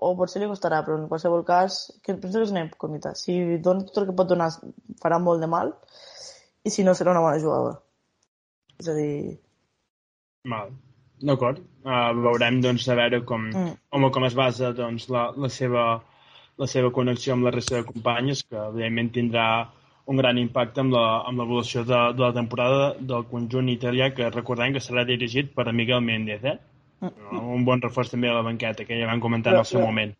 [0.00, 3.14] o potser li costarà, però en qualsevol cas, que penso que és una incògnita.
[3.18, 4.50] Si dona tot el que pot donar,
[5.02, 5.76] farà molt de mal,
[6.64, 7.76] i si no, serà una bona jugadora.
[8.78, 9.12] És a dir...
[10.48, 10.72] Mal.
[11.22, 11.60] D'acord.
[11.86, 13.76] Uh, veurem doncs, a veure com, mm.
[13.90, 15.84] com, com es basa doncs, la, la, seva,
[16.58, 19.46] la seva connexió amb la resta de companyes, que evidentment tindrà
[20.10, 24.82] un gran impacte amb l'evolució de, de la temporada del conjunt italià, que recordem que
[24.82, 26.58] serà dirigit per Miguel Méndez, eh?
[27.02, 27.46] Mm.
[27.58, 29.80] Un bon reforç també a la banqueta, que ja vam comentar però, en el seu
[29.80, 29.90] però...
[29.90, 30.14] moment.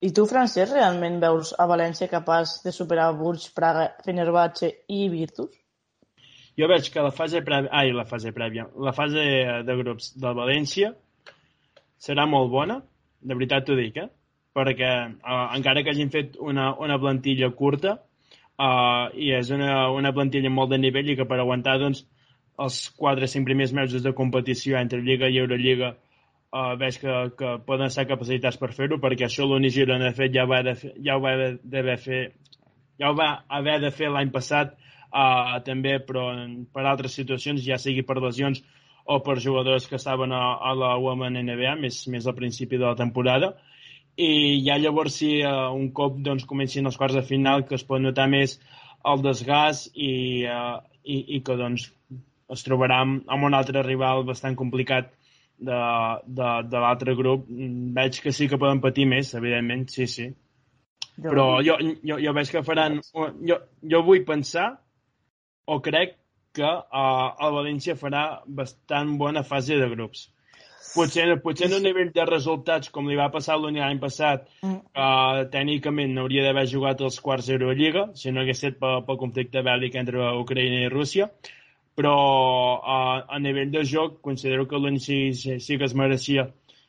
[0.00, 5.59] I tu, Francesc, realment veus a València capaç de superar Burj, Praga, Fenerbahce i Virtus?
[6.58, 9.24] Jo veig que la fase prèvia, ai, la fase prèvia, la fase
[9.66, 10.94] de grups del València
[12.00, 12.80] serà molt bona,
[13.20, 14.08] de veritat t'ho dic, eh?
[14.56, 20.12] perquè uh, encara que hagin fet una, una plantilla curta uh, i és una, una
[20.16, 22.02] plantilla molt de nivell i que per aguantar doncs,
[22.60, 27.16] els 4 o 5 primers mesos de competició entre Lliga i Eurolliga uh, veig que,
[27.38, 30.74] que poden ser capacitats per fer-ho perquè això l'Uni Girona de fet ja va, de,
[30.98, 32.22] ja ho va d'haver fer
[33.00, 34.74] ja ho va haver de fer l'any passat
[35.10, 36.30] uh, també, però
[36.74, 38.62] per altres situacions, ja sigui per lesions
[39.10, 42.86] o per jugadors que estaven a, a la Women NBA, més, més al principi de
[42.86, 43.54] la temporada.
[44.20, 47.86] I ja llavors si uh, un cop doncs, comencin els quarts de final que es
[47.86, 48.58] pot notar més
[49.08, 51.88] el desgast i, uh, i, i que doncs,
[52.50, 55.10] es trobarà amb, amb un altre rival bastant complicat
[55.60, 55.80] de,
[56.26, 57.46] de, de l'altre grup.
[57.96, 60.30] Veig que sí que poden patir més, evidentment, sí, sí.
[61.20, 63.00] Però jo, jo, jo veig que faran...
[63.46, 63.60] Jo,
[63.92, 64.70] jo vull pensar
[65.66, 66.16] o crec
[66.56, 70.28] que uh, el València farà bastant bona fase de grups.
[70.90, 74.78] Potser, potser no a nivell de resultats, com li va passar l'any passat, mm.
[74.90, 79.20] uh, tècnicament no hauria d'haver jugat els quarts d'Eurolliga, si no hagués estat pel, pel
[79.20, 81.28] conflicte bèl·lic entre Ucraïna i Rússia,
[81.94, 82.14] però
[82.80, 86.48] uh, a nivell de joc considero que l'any sí, sí, que es mereixia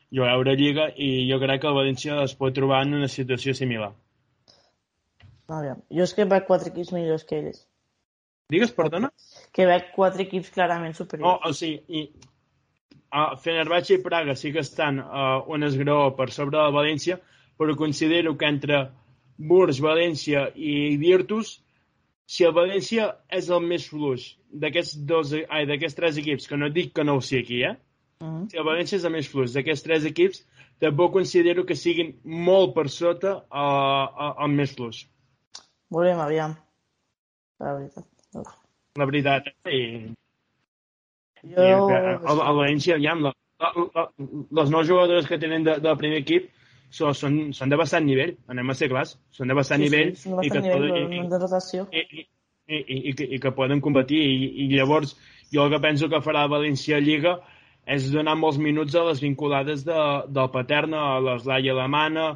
[0.10, 3.53] jugar a Eurolliga i jo crec que el València es pot trobar en una situació
[3.57, 3.91] similar.
[5.51, 5.84] Aviam.
[5.91, 7.65] Jo és que vaig quatre equips millors que ells.
[8.51, 9.11] Digues, perdona?
[9.55, 11.29] Que veig quatre equips clarament superiors.
[11.29, 16.29] Oh, o sigui, i, uh, Fenerbahce i Praga sí que estan uh, un esgraó per
[16.35, 17.19] sobre de València,
[17.59, 18.81] però considero que entre
[19.37, 21.59] Burs, València i Virtus,
[22.31, 26.69] si el València és el més fluix d'aquests dos, ai, d'aquests tres equips, que no
[26.71, 27.75] dic que no ho sigui aquí, eh?
[28.21, 28.47] Mm.
[28.51, 29.55] Si el València és de més flux.
[29.55, 30.43] D'aquests tres equips,
[30.83, 32.13] tampoc considero que siguin
[32.47, 35.05] molt per sota uh, uh, el més flux.
[35.91, 36.55] Veurem, aviam.
[37.61, 38.07] La veritat.
[38.36, 39.48] La veritat.
[39.67, 39.82] I,
[41.41, 41.58] Jo...
[41.58, 44.08] i el, el València, aviam, la, la, la,
[44.60, 46.50] les nous jugadores que tenen de, del primer equip
[46.94, 50.13] són, són, són de bastant nivell, anem a ser clars, són de bastant sí, nivell,
[50.20, 51.88] sí, i, que nivell, poden, de rotació.
[51.91, 52.26] i, i,
[52.67, 55.15] i, i, i, que, i que poden competir i, i llavors
[55.54, 57.39] jo el que penso que farà València Lliga
[57.89, 62.28] és donar molts minuts a les vinculades de, del Paterna, a l'Eslai Alemana,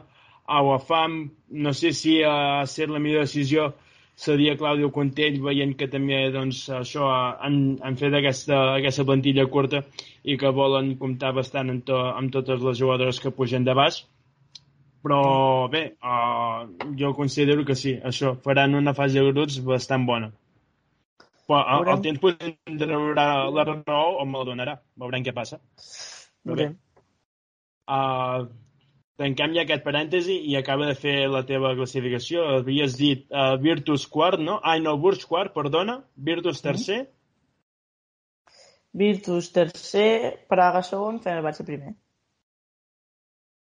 [0.46, 3.74] a Wafam, no sé si ha ser la millor decisió
[4.15, 9.84] seria Claudio Contell veient que també doncs, això han, han fet aquesta, aquesta plantilla curta
[10.23, 14.06] i que volen comptar bastant amb, to, amb totes les jugadores que pugen de baix
[15.06, 16.65] però bé, uh,
[16.97, 20.32] jo considero que sí, això, faran una fase de grups bastant bona.
[21.45, 22.01] Però el, el Veurem.
[22.08, 25.60] temps potser traurà la raó o me la donarà, veurem què passa.
[26.41, 26.71] Però bé.
[27.86, 28.47] Uh,
[29.21, 32.45] tanquem ja aquest parèntesi i acaba de fer la teva classificació.
[32.60, 34.60] Havies dit uh, Virtus quart, no?
[34.63, 35.99] Ai, no, Burj quart, perdona.
[36.30, 37.06] Virtus tercer.
[38.95, 41.95] Virtus tercer, Praga segon, Fenerbahce primer.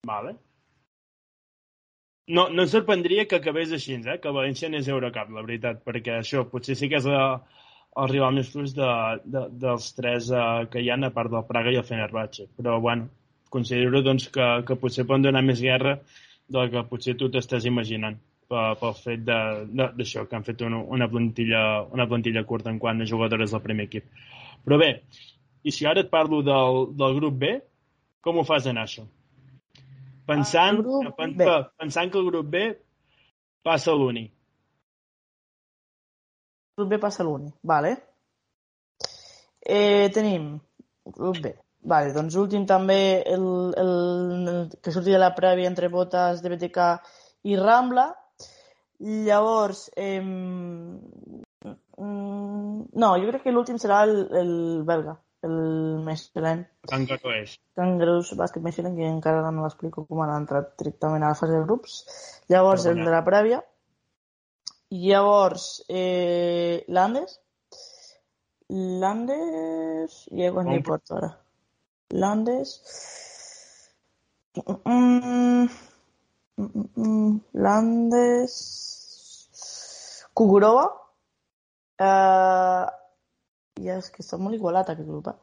[0.10, 0.38] Vale.
[2.30, 4.18] No, no em sorprendria que acabés així, eh?
[4.22, 7.24] que València anés a Eurocup, la veritat, perquè això potser sí que és la,
[7.98, 8.90] el rival més flux de,
[9.26, 12.46] de, dels tres uh, que hi ha, a part del Praga i el Fenerbahce.
[12.58, 13.10] Però, bueno,
[13.50, 15.98] considero doncs, que, que potser poden donar més guerra
[16.50, 18.18] del que potser tu t'estàs imaginant
[18.50, 21.62] pel, fet d'això, que han fet una, una, plantilla,
[21.94, 24.10] una plantilla curta en quant a jugadores del primer equip.
[24.66, 24.90] Però bé,
[25.64, 27.54] i si ara et parlo del, del grup B,
[28.26, 29.06] com ho fas anar això?
[30.30, 31.38] Pensant, El grup pen,
[31.80, 32.66] pensant que el grup B
[33.66, 34.28] passa l'uni.
[36.78, 37.96] Grup B passa l'únic, vale.
[39.60, 40.54] Eh, tenim
[41.06, 41.54] grup B.
[41.82, 43.44] Vale, doncs últim també el,
[43.80, 43.92] el,
[44.52, 46.90] el que surti de la prèvia entre botes de BTK
[47.48, 48.10] i Rambla.
[49.00, 50.20] Llavors, eh,
[52.04, 55.16] no, jo crec que l'últim serà el, el belga,
[55.48, 55.58] el
[56.04, 56.66] Mechelen.
[56.92, 57.56] És.
[57.80, 61.64] Kangaroos Bàsquet Mechelen, que encara no l'explico com han entrat directament a la fase de
[61.64, 62.02] grups.
[62.52, 63.64] Llavors, el de la prèvia.
[64.92, 67.40] Llavors, eh, Landes.
[68.70, 70.26] Landes...
[70.30, 70.68] Com?
[70.74, 71.38] li porto ara.
[72.12, 72.82] Landes...
[74.86, 75.68] Mm,
[76.58, 78.56] mm, Landes...
[80.34, 80.86] Kugurova.
[82.00, 82.86] Eh,
[83.84, 85.38] ja és que està molt igualat aquest grup, eh?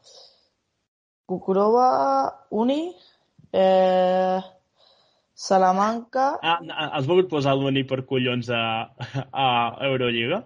[1.27, 1.87] Kukurova,
[2.51, 2.95] Uni,
[3.53, 4.39] eh,
[5.37, 6.29] Salamanca...
[6.41, 6.61] Ah,
[6.97, 8.63] has volgut posar l'uni per collons a,
[9.47, 9.49] a
[9.91, 10.41] Eurolliga?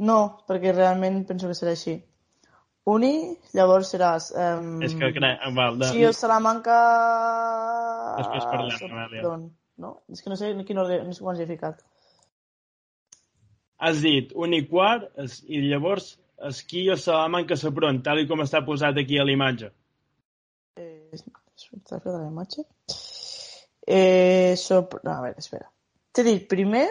[0.00, 1.98] No, perquè realment penso que serà així.
[2.88, 4.30] Uni, llavors seràs...
[4.32, 5.42] Um, És que crec...
[5.56, 6.76] Val, de, Sí, o Salamanca...
[8.20, 9.34] Després parlem, Amèlia.
[9.80, 9.92] No?
[10.12, 11.84] És que no sé quin ordre, no sé quants he ficat.
[13.80, 16.14] Has dit uni quart es, i llavors
[16.48, 19.68] Esquí o Salamanca Sopron, tal i com està posat aquí a l'imatge.
[20.80, 22.64] Eh, fent la imatge?
[23.86, 24.96] Eh, sop...
[25.04, 25.68] No, a veure, espera.
[26.12, 26.86] T'he dit primer...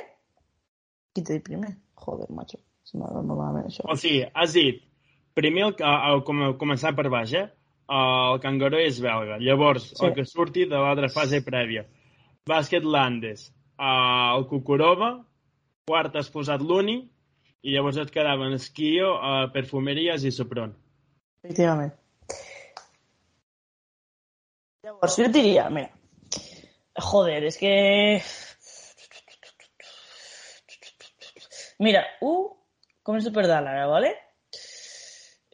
[1.14, 1.72] Qui t'he dit primer?
[1.98, 2.62] Joder, macho.
[2.86, 3.86] Se m'ha malament, això.
[3.90, 4.84] O sigui, has dit
[5.40, 7.48] primer el, el, el, com, començar per baix, eh?
[7.90, 9.40] El Cangaró és belga.
[9.42, 10.04] Llavors, Sí.
[10.06, 11.88] el que surti de l'altra fase prèvia.
[12.50, 13.48] Bàsquet Landes,
[13.80, 15.14] el Cucurova,
[15.90, 17.00] quart has posat l'Uni,
[17.66, 20.76] i llavors et quedaven Esquio, uh, Perfumeries i Sopron.
[21.44, 21.92] Efectivament.
[24.86, 25.90] Llavors, jo diria, mira,
[27.10, 27.74] joder, és que...
[31.80, 32.32] Mira, u,
[33.08, 34.12] començo per dalt ara, ¿vale?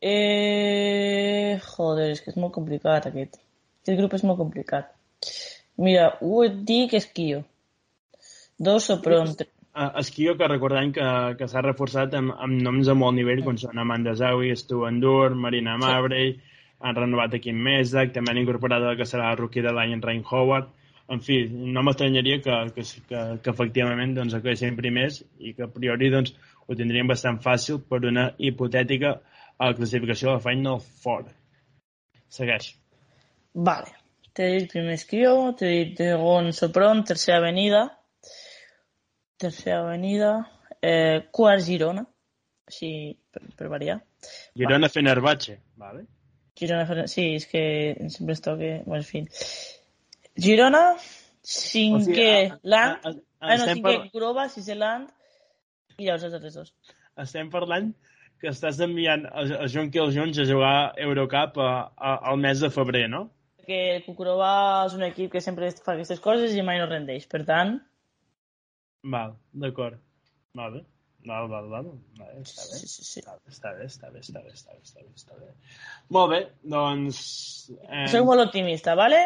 [0.05, 1.57] Eh...
[1.65, 3.39] Joder, és que és molt complicat aquest.
[3.81, 4.91] Aquest grup és molt complicat.
[5.81, 7.43] Mira, u et dic esquio.
[8.57, 9.33] Dos sopron.
[9.99, 11.07] Esquio, que recordem que,
[11.39, 15.35] que s'ha reforçat amb, amb noms de molt nivell, com són Amanda Zawi, Stu Endur,
[15.35, 16.37] Marina Mabrey,
[16.79, 19.97] han renovat a Kim Mesak, també han incorporat el que serà el rookie de l'any
[19.97, 20.71] en Ryan Howard.
[21.11, 25.71] En fi, no m'estranyaria que, que, que, que efectivament doncs, acabessin primers i que a
[25.71, 26.33] priori doncs,
[26.65, 29.17] ho tindrien bastant fàcil per una hipotètica
[29.59, 31.25] uh, classificació de la Final Four.
[32.35, 32.71] Segueix.
[33.53, 33.93] Vale.
[34.35, 37.85] T'he dit primer esquio, t'he dit segon sopron, tercera avenida,
[39.37, 40.31] tercera avenida,
[40.81, 42.03] eh, quart Girona,
[42.67, 42.89] així
[43.31, 44.01] per, per variar.
[44.57, 46.03] Girona Fenerbahce, vale?
[46.59, 47.63] Girona, sí, és que
[48.09, 49.23] sempre es toque, bueno, en fi.
[50.39, 50.83] Girona,
[51.45, 55.11] cinquè a- Land, a- a- ah, no, cinquè par- Grova, sisè Land,
[55.97, 56.73] i llavors els altres dos.
[57.23, 57.93] estem parlant
[58.45, 62.69] que estàs enviant a, a Junquil Junts a jugar Eurocup a, a, al mes de
[62.73, 63.25] febrer, no?
[63.65, 64.49] Que Kukurova
[64.85, 67.25] és un equip que sempre fa aquestes coses i mai no rendeix.
[67.31, 67.79] Per tant...
[69.15, 69.33] Val,
[69.63, 69.97] d'acord.
[70.57, 70.83] Vale.
[71.25, 71.89] Val, val, val.
[72.19, 72.77] vale està bé.
[72.77, 73.23] Sí, sí, sí.
[73.49, 75.49] Està bé, està bé, està bé, està bé, està bé, està bé.
[76.13, 76.41] Molt bé,
[76.75, 77.19] doncs...
[77.89, 78.05] Eh...
[78.13, 79.23] Soc molt optimista, vale?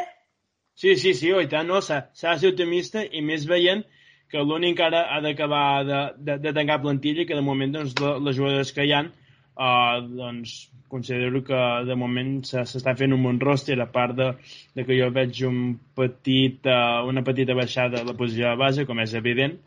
[0.79, 3.83] Sí, sí, sí, oi tant, no, s'ha de ser optimista i més veient
[4.29, 7.95] que l'únic ara ha d'acabar de, de, de tancar plantilla i que de moment doncs,
[7.97, 13.41] les jugadores que hi ha uh, doncs, considero que de moment s'està fent un bon
[13.41, 14.31] roster a part de,
[14.77, 15.59] de que jo veig un
[15.97, 19.59] petit, uh, una petita baixada de la posició de base, com és evident,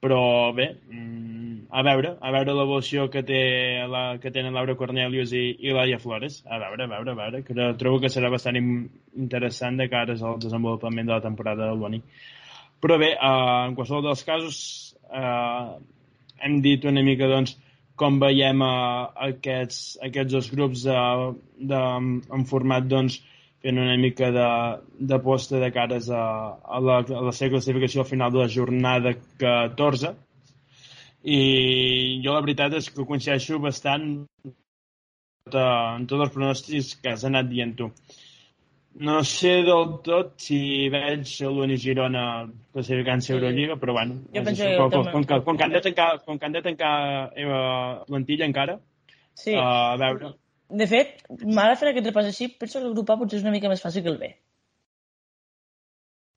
[0.00, 0.20] però
[0.56, 3.40] bé, mm, a veure, a veure l'evolució que, té
[3.90, 7.42] la, que tenen Laura Cornelius i, i Laia Flores, a veure, a veure, a veure,
[7.46, 12.02] que trobo que serà bastant interessant de cara al desenvolupament de la temporada del Boni.
[12.80, 14.60] Però bé, uh, en qualsevol dels casos,
[15.12, 15.76] uh,
[16.40, 17.56] hem dit una mica, doncs,
[18.00, 21.00] com veiem uh, aquests, aquests dos grups de,
[21.72, 21.82] de,
[22.38, 23.20] en format doncs,
[23.60, 24.48] fent una mica de,
[25.12, 26.24] de posta de cares a,
[26.64, 29.12] a, la, a la seva classificació al final de la jornada
[29.42, 30.14] 14
[31.28, 31.40] i
[32.24, 34.06] jo la veritat és que coincideixo bastant
[35.50, 37.90] en tots els pronòstics que has anat dient tu.
[38.98, 42.24] No sé del tot si veig l'Uni Girona
[42.74, 43.34] classificant-se sí.
[43.36, 46.38] Eurolliga, però bueno, jo penso que, com, com, com, com, que han de tancar, com
[46.38, 46.94] que han de tancar
[47.38, 47.46] eh,
[48.08, 48.80] plantilla encara,
[49.32, 49.54] sí.
[49.54, 50.34] uh, a veure.
[50.70, 53.54] De fet, de fer aquest repàs així, penso que el grup A potser és una
[53.54, 54.34] mica més fàcil que el B.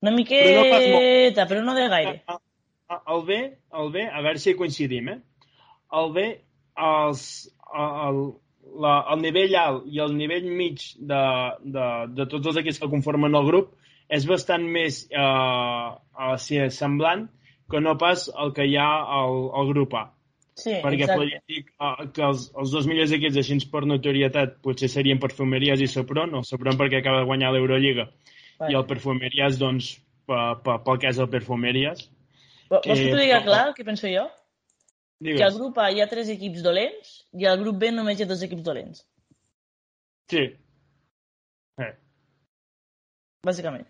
[0.05, 2.15] Una miqueta, però no, però no de gaire.
[3.15, 3.41] El B,
[3.81, 5.19] el B, a veure si coincidim, eh?
[5.99, 6.25] El B,
[6.85, 7.27] els,
[7.73, 8.19] el,
[8.83, 11.23] la, el nivell alt i el nivell mig de,
[11.75, 11.87] de,
[12.17, 13.73] de tots els equips que conformen el grup
[14.13, 17.27] és bastant més eh, eh, semblant
[17.71, 18.89] que no pas el que hi ha
[19.19, 20.03] al, al grup A.
[20.53, 21.15] Sí, Perquè exacte.
[21.17, 25.81] podria dir uh, que els, els dos millors equips així per notorietat potser serien Perfumeries
[25.81, 28.69] i Sopron, el Sopron perquè acaba de guanyar l'Eurolliga Vale.
[28.69, 29.95] i el Perfumeries doncs
[30.29, 32.05] pel que és el Perfumeries.
[32.69, 34.27] Vols que t'ho diga clar, el que penso jo?
[35.23, 35.39] Digues.
[35.39, 38.25] Que al grup A hi ha tres equips dolents i al grup B només hi
[38.25, 39.03] ha dos equips dolents.
[40.33, 40.43] Sí.
[41.79, 41.91] Eh.
[43.47, 43.87] Bàsicament.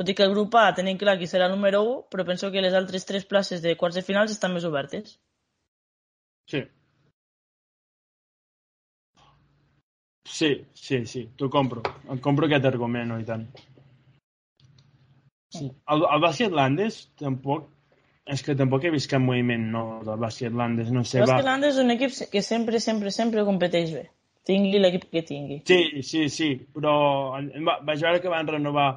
[0.00, 2.48] Tot i que el grup A tenim clar qui serà el número 1, però penso
[2.54, 5.18] que les altres tres places de quarts de finals estan més obertes.
[6.48, 6.62] Sí.
[10.30, 10.50] Sí,
[10.86, 11.82] sí, sí, t'ho compro.
[12.08, 13.44] Em compro aquest argument, no, i tant.
[15.52, 15.66] Sí.
[15.66, 17.68] El, el bàsquet Landes tampoc
[18.30, 21.18] és que tampoc he vist cap moviment nou del bàsquet Landes, no sé.
[21.20, 21.34] El Va...
[21.34, 24.08] bàsquet Landes és un equip que sempre, sempre, sempre competeix bé.
[24.46, 25.60] Tingui l'equip que tingui.
[25.68, 26.92] Sí, sí, sí, però
[27.66, 28.88] va, vaig veure que van renovar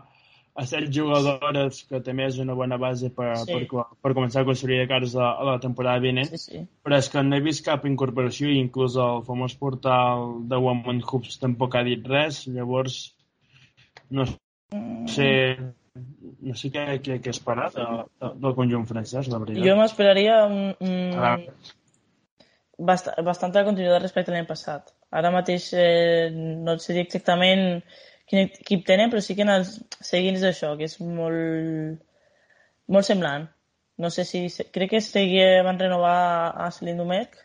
[0.56, 3.56] a set jugadores, que també és una bona base per, Sí.
[3.72, 6.30] per, per començar a construir de cares a, a la temporada vinent.
[6.30, 6.62] Sí, sí.
[6.86, 11.02] Però és que no he vist cap incorporació i inclús el famós portal de Women
[11.02, 13.00] Hoops tampoc ha dit res, llavors
[14.14, 14.28] no
[15.10, 15.32] sé
[15.96, 17.86] no sé què, què, què esperar de,
[18.22, 19.66] de, del conjunt francès, la veritat.
[19.68, 21.44] Jo m'esperaria un, un,
[22.90, 24.90] bast bastanta continuïtat respecte a l'any passat.
[25.14, 27.84] Ara mateix eh, no et sé dir exactament
[28.30, 32.02] quin equip tenen, però sí que en els seguins d'això, que és molt,
[32.90, 33.48] molt semblant.
[34.02, 34.48] No sé si...
[34.74, 36.18] Crec que seguia, van renovar
[36.58, 37.38] a Celine Domecq,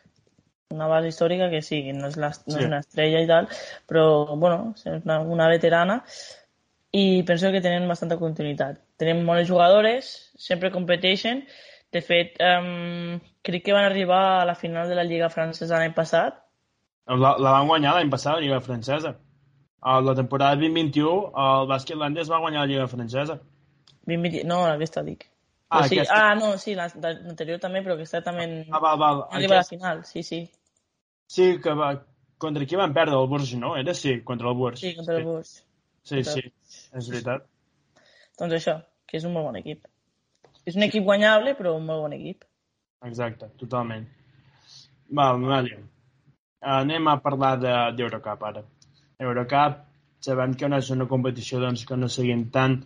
[0.73, 2.63] una base històrica que sí, no és, la, no Sí.
[2.63, 3.49] és una estrella i tal,
[3.89, 4.05] però,
[4.37, 6.03] bueno, és una, una veterana
[6.93, 8.79] i penso que tenen bastanta continuïtat.
[8.97, 11.45] Tenen bones jugadores, sempre competeixen.
[11.93, 15.95] De fet, um, crec que van arribar a la final de la Lliga Francesa l'any
[15.97, 16.37] passat.
[17.09, 19.15] La, la van guanyar l'any passat, la Lliga Francesa.
[19.81, 23.39] A la temporada 2021, el bàsquet landès va guanyar la Lliga Francesa.
[24.09, 24.45] 2020...
[24.49, 25.25] No, aquesta dic.
[25.71, 26.17] Ah, sí, aquesta.
[26.17, 29.23] ah, no, sí, la- l'anterior també, però aquesta també Ah, val, val.
[29.29, 30.43] van arribar a la Aquest, final, sí, sí.
[31.29, 31.93] sí, que va...
[32.39, 33.17] Contra qui van perdre?
[33.19, 33.77] El Bourges, no?
[33.77, 34.81] Era sí, contra el Bourges.
[34.81, 35.65] Sí, contra el Bus.
[36.09, 36.43] Sí, sí,
[36.97, 37.45] és veritat.
[38.41, 38.79] Doncs això,
[39.09, 39.85] que és un molt bon equip.
[40.69, 42.45] És un equip guanyable, però un molt bon equip.
[43.09, 44.07] Exacte, totalment.
[45.11, 45.79] Val, Amèlia.
[46.61, 48.63] Anem a parlar de- d'Eurocup ara.
[49.19, 49.85] Eurocup,
[50.21, 52.81] sabem que no és una competició doncs, que no seguim tant,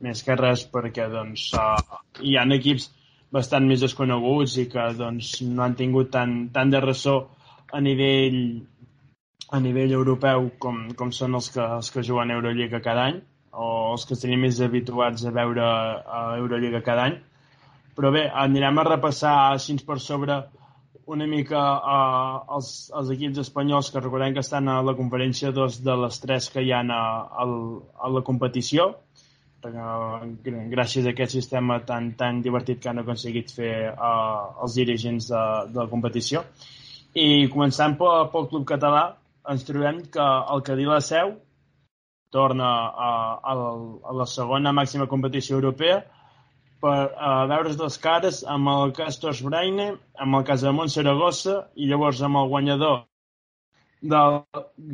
[0.00, 2.90] més que res perquè doncs, uh, hi ha equips
[3.32, 7.16] bastant més desconeguts i que doncs, no han tingut tant, tant de ressò
[7.72, 8.38] a nivell
[9.50, 13.22] a nivell europeu com, com són els que, els que juguen a Euroliga cada any
[13.58, 17.16] o els que tenim més habituats a veure a Euroliga cada any.
[17.96, 20.36] Però bé, anirem a repassar així per sobre
[21.08, 22.68] una mica uh, els,
[23.00, 26.62] els equips espanyols que recordem que estan a la conferència dos de les tres que
[26.62, 27.02] hi ha a,
[27.44, 27.46] a,
[28.04, 28.90] a la competició.
[29.64, 35.32] Perquè, gràcies a aquest sistema tan, tan divertit que han aconseguit fer uh, els dirigents
[35.32, 36.44] de, de la competició.
[37.18, 39.08] I començant pel, pel club català,
[39.52, 41.34] ens trobem que el Cadí la Seu
[42.30, 42.68] torna
[43.08, 43.52] a, a,
[44.10, 46.02] a la segona màxima competició europea
[46.82, 52.20] per a veure's les cares amb el Castors Braine, amb el Casamont Saragossa i llavors
[52.22, 53.00] amb el guanyador
[54.12, 54.36] del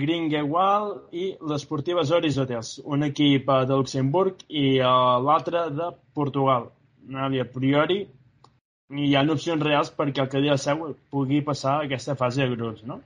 [0.01, 6.71] Gringewald i l'Esportiva Zoris Hotels, un equip de Luxemburg i l'altre de Portugal.
[7.13, 7.99] A priori
[8.95, 13.03] hi ha opcions reals perquè el Cadí Seu pugui passar aquesta fase de grups, no?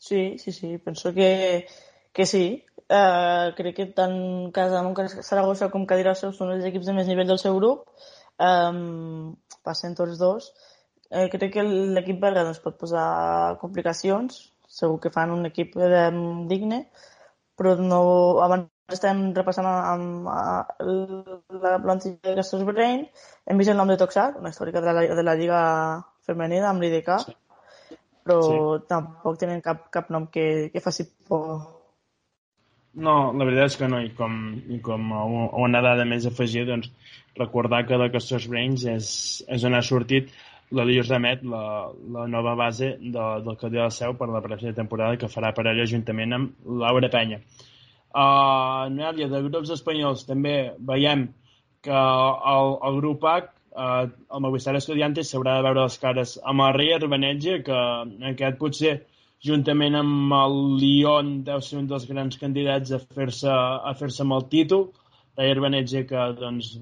[0.00, 1.66] Sí, sí, sí, penso que,
[2.12, 2.64] que sí.
[2.90, 4.16] Uh, crec que tant
[4.56, 7.84] Casamont, Saragossa com Cadira Seu són els equips de més nivell del seu grup.
[8.40, 10.48] Um, passen tots dos.
[11.12, 13.04] Uh, crec que l'equip belga doncs, pot posar
[13.60, 14.40] complicacions.
[14.80, 16.80] Segur que fan un equip um, digne,
[17.60, 18.00] però no,
[18.46, 23.04] abans estem repassant amb, amb la plantilla de Gastos Brain.
[23.46, 25.62] Hem vist el nom de Toxac, una històrica de la, de la Lliga
[26.26, 27.36] Femenina amb l'IDK, sí.
[28.30, 28.86] Però sí.
[28.90, 31.60] tampoc tenen cap, cap nom que, que faci por.
[33.00, 34.36] No, la veritat és que no, i com,
[34.70, 35.24] i com a
[35.62, 36.90] una dada més afegir, doncs,
[37.38, 39.10] recordar que la Castors Brains és,
[39.48, 40.32] és on ha sortit
[40.74, 44.42] la Lios Damet, la, la nova base de, del Cadí de la Seu per la
[44.42, 47.40] pròxima temporada que farà per ella juntament amb Laura Penya.
[48.10, 51.28] Uh, Noelia, de grups espanyols també veiem
[51.86, 56.64] que el, el grup H, uh, el Movistar Estudiantes, s'haurà de veure les cares amb
[56.66, 57.80] el Rei Arbenetge, que
[58.30, 58.94] aquest potser
[59.46, 64.38] juntament amb el Lyon deu ser un dels grans candidats a fer-se a fer-se amb
[64.38, 64.88] el títol.
[65.38, 66.74] Rei Arbenetge que doncs,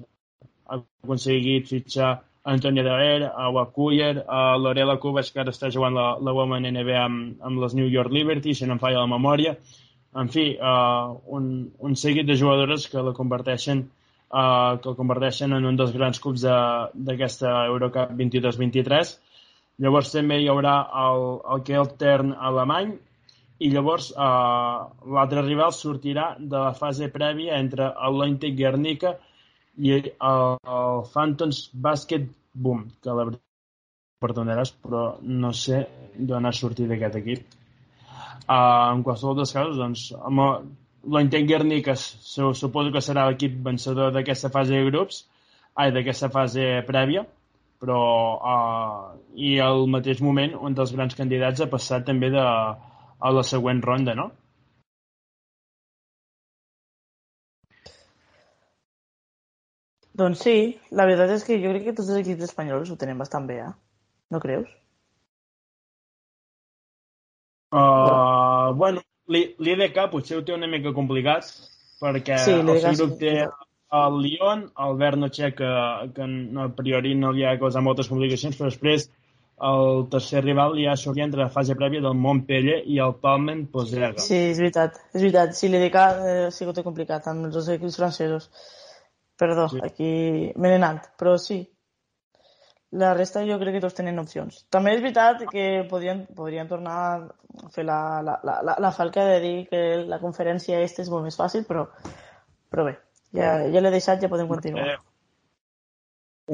[0.67, 2.17] ha aconseguit fitxar
[2.49, 7.03] Antonio Daer, a Wakuyer, a Lorela Cubas, que ara està jugant la, la Women NBA
[7.03, 9.57] amb, amb les New York Liberty, si no em falla la memòria
[10.15, 13.83] en fi, uh, un, un seguit de jugadores que la converteixen
[14.29, 19.13] uh, que converteixen en un dels grans clubs d'aquesta Eurocup 22-23.
[19.83, 22.95] Llavors també hi haurà el, el Keltern alemany
[23.59, 29.15] i llavors uh, l'altre rival sortirà de la fase prèvia entre el Leintic Guernica
[29.79, 33.29] i el, el Phantoms Basket Boom, que la
[34.19, 35.85] perdonaràs, però no sé
[36.19, 37.59] d'on ha sortit aquest equip
[38.49, 40.39] Uh, en qualsevol dels casos, doncs, amb
[41.03, 45.23] l'Intent Guernica suposo que serà l'equip vencedor d'aquesta fase de grups,
[45.75, 47.23] ai, d'aquesta fase prèvia,
[47.79, 48.01] però
[48.53, 53.43] uh, i al mateix moment un dels grans candidats ha passat també de, a la
[53.53, 54.29] següent ronda, no?
[60.19, 60.55] Doncs sí,
[60.99, 63.61] la veritat és que jo crec que tots els equips espanyols ho tenen bastant bé,
[63.69, 63.71] eh?
[64.35, 64.67] No creus?
[67.71, 71.47] Uh, bueno, l'IDK potser ho té una mica complicat
[72.01, 73.33] perquè sí, el seu grup té
[73.99, 75.69] el Lyon, el Bernochet, que,
[76.15, 79.07] que no, a priori no li ha causat moltes complicacions, però després
[79.69, 84.13] el tercer rival ja sortia entre la fase prèvia del Montpellier i el Palmen Posega.
[84.23, 85.57] Sí, és veritat, és veritat.
[85.57, 88.47] Sí, l'IDK eh, ha sigut complicat amb els dos equips francesos.
[89.39, 89.81] Perdó, sí.
[89.83, 90.13] aquí
[90.55, 91.61] m'he anat, però sí,
[92.91, 94.63] la resta jo crec que tots tenen opcions.
[94.73, 99.37] També és veritat que podrien, podrien tornar a fer la, la, la, la falca de
[99.43, 101.85] dir que la conferència aquesta és molt més fàcil, però,
[102.71, 102.95] però bé,
[103.37, 104.87] ja, ja l'he deixat, ja podem continuar.
[104.87, 104.97] Eh,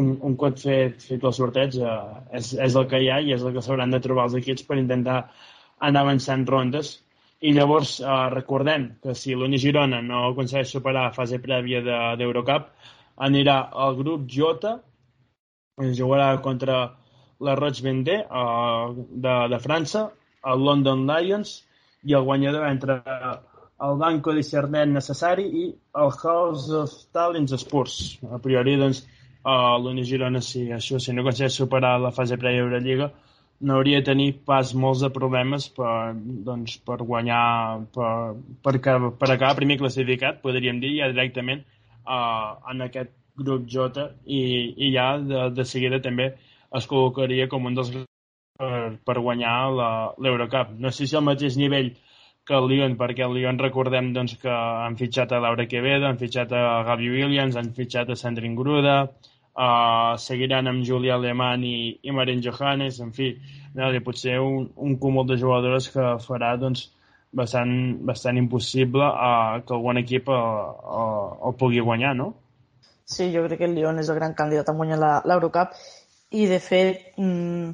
[0.01, 1.95] un, un cop fet, fet el sorteig eh,
[2.35, 4.67] és, és el que hi ha i és el que s'hauran de trobar els equips
[4.67, 5.21] per intentar
[5.87, 6.97] anar avançant rondes
[7.39, 11.81] i llavors eh, recordem que si l'Uni Girona no aconsegueix superar la fase prèvia
[12.19, 12.91] d'Eurocup de,
[13.29, 14.75] anirà al grup J
[15.77, 16.95] jugarà contra
[17.39, 20.11] la Roig Vendée uh, de, de França,
[20.45, 21.57] el London Lions
[22.05, 23.01] i el guanyador entre
[23.83, 25.65] el Banco de Cernet necessari i
[25.99, 27.97] el House of Talents Spurs.
[28.31, 29.03] A priori, doncs,
[29.43, 33.11] uh, l'Uni Girona, si això si no aconsegueix superar la fase prèvia Euroliga,
[33.59, 38.13] no hauria de tenir pas molts de problemes per, doncs, per guanyar, per,
[38.63, 41.65] per, per acabar primer classificat, podríem dir, ja directament
[42.07, 44.41] uh, en aquest grup J i,
[44.87, 46.31] i ja de, de seguida també
[46.75, 47.91] es col·locaria com un dels
[48.59, 49.55] per, per guanyar
[50.23, 50.73] l'Eurocup.
[50.79, 51.93] No sé si al mateix nivell
[52.45, 56.19] que el Lyon, perquè el Lyon recordem doncs, que han fitxat a Laura Quevedo, han
[56.21, 58.97] fitxat a Gabi Williams, han fitxat a Sandrine Gruda,
[59.55, 63.31] uh, seguiran amb Julia Alemán i, i Marin Johannes, en fi,
[63.73, 66.91] no, potser un, un cúmul de jugadores que farà doncs,
[67.35, 67.75] bastant,
[68.05, 70.41] bastant impossible uh, que algun equip uh,
[71.01, 72.33] uh, el pugui guanyar, no?
[73.05, 74.97] Sí, jo crec que el Lyon és el gran candidat a guanyar
[75.29, 75.75] l'Eurocup
[76.31, 77.73] i, de fet, mmm,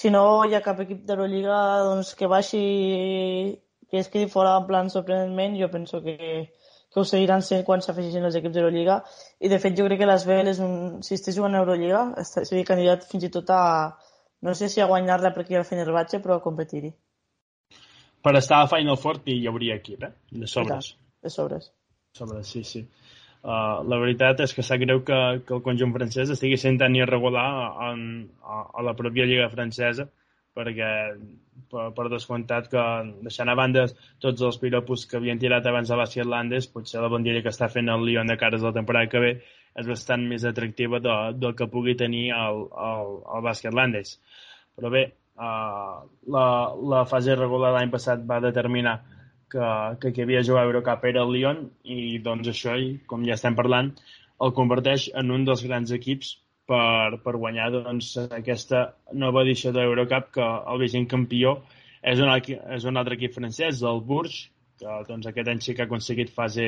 [0.00, 2.64] si no hi ha cap equip d'Eurolliga doncs, que baixi
[3.90, 6.16] que es quedi fora en plan sorprenentment, jo penso que,
[6.92, 9.00] que ho seguiran sent quan s'afegeixin els equips d'Eurolliga
[9.40, 12.68] i de fet jo crec que l'Esbel és un, si estigués jugant a Eurolliga seria
[12.68, 13.64] candidat fins i tot a,
[14.40, 16.90] No sé si a guanyar-la per aquí al Fenerbahce, però a competir-hi.
[18.24, 20.12] Per estar a Final Four hi hauria equip, eh?
[20.42, 20.94] De sobres.
[21.22, 21.70] De sobres.
[22.16, 22.86] Sobres, sí, sí.
[23.40, 25.18] Uh, la veritat és que sap greu que,
[25.48, 27.44] que el conjunt francès estigui sent tan irregular
[27.86, 28.02] en,
[28.44, 30.04] a, a la pròpia lliga francesa
[30.56, 30.90] perquè
[31.70, 32.82] per, per descomptat que
[33.24, 33.86] deixant a banda
[34.22, 37.70] tots els piropos que havien tirat abans a bàsquet Landes, potser la bandera que està
[37.72, 39.32] fent el Lyon de cares la temporada que ve
[39.80, 44.16] és bastant més atractiva de, del que pugui tenir el, el, el bàsquet Landes.
[44.76, 45.04] Però bé,
[45.38, 46.00] uh,
[46.34, 46.44] la,
[46.94, 48.98] la fase regular l'any passat va determinar
[49.52, 49.70] que,
[50.02, 52.76] que qui havia jugat Eurocup era el Lyon i doncs això,
[53.10, 53.92] com ja estem parlant,
[54.40, 56.36] el converteix en un dels grans equips
[56.70, 58.86] per, per guanyar doncs, aquesta
[59.24, 61.58] nova edició de l'Eurocup que el vigent campió
[62.00, 62.30] és un,
[62.76, 64.46] és un altre equip francès, el Bourges,
[64.80, 66.64] que doncs, aquest any sí que ha aconseguit fase,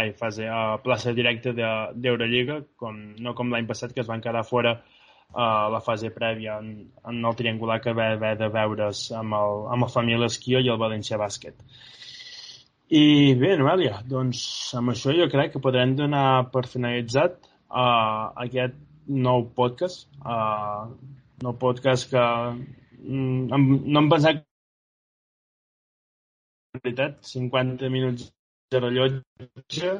[0.00, 4.24] ai, fase a uh, plaça directa d'Eurolliga, com, no com l'any passat que es van
[4.24, 6.68] quedar fora a uh, la fase prèvia en,
[7.08, 10.68] en el triangular que va haver de veure's amb el, amb el Família Esquio i
[10.72, 11.56] el València Bàsquet.
[12.88, 14.40] I bé, Noelia, doncs
[14.78, 18.76] amb això jo crec que podrem donar per finalitzat uh, aquest
[19.10, 20.06] nou podcast.
[20.22, 20.94] Uh,
[21.42, 23.50] nou podcast que mm,
[23.90, 24.38] no em pensava
[26.76, 28.28] en veritat, 50 minuts
[28.70, 29.90] de rellotge.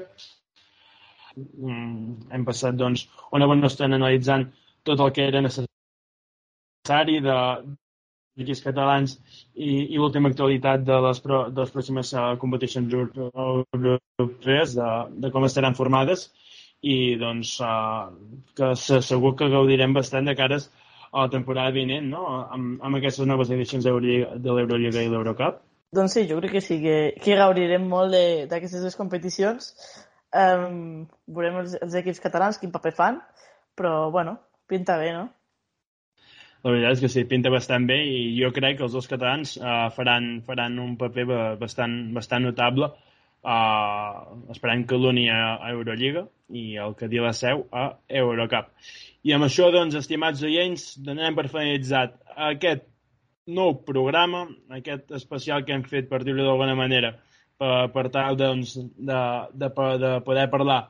[1.34, 4.46] Mm, hem passat doncs, una bona estona analitzant
[4.86, 7.36] tot el que era necessari de,
[8.36, 9.16] equips catalans
[9.54, 14.90] i, i l'última actualitat de les, pro, de les pròximes uh, competicions europees, de,
[15.24, 16.28] de com estaran formades
[16.84, 18.10] i doncs uh,
[18.56, 20.68] que segur que gaudirem bastant de cares
[21.12, 22.26] a la temporada vinent, no?
[22.52, 23.92] amb, amb aquestes noves edicions de
[24.52, 25.62] l'Eurolliga i l'Eurocup.
[25.96, 28.12] Doncs sí, jo crec que sí, que, que gaudirem molt
[28.50, 29.70] d'aquestes dues competicions.
[30.36, 33.22] Um, veurem els, els equips catalans quin paper fan,
[33.78, 34.36] però bueno,
[34.68, 35.30] pinta bé, no?
[36.64, 39.56] La veritat és que sí, pinta bastant bé i jo crec que els dos catalans
[39.60, 41.26] uh, faran, faran un paper
[41.60, 42.90] bastant, bastant notable
[43.46, 48.72] uh, esperant que l'uni a, Eurolliga i el que dir la seu a Eurocup.
[49.26, 52.18] I amb això, doncs, estimats oients, donem per finalitzat
[52.50, 52.86] aquest
[53.46, 57.12] nou programa, aquest especial que hem fet, per dir-ho d'alguna manera,
[57.58, 59.22] per, per tal doncs, de,
[59.54, 59.70] de,
[60.02, 60.80] de poder parlar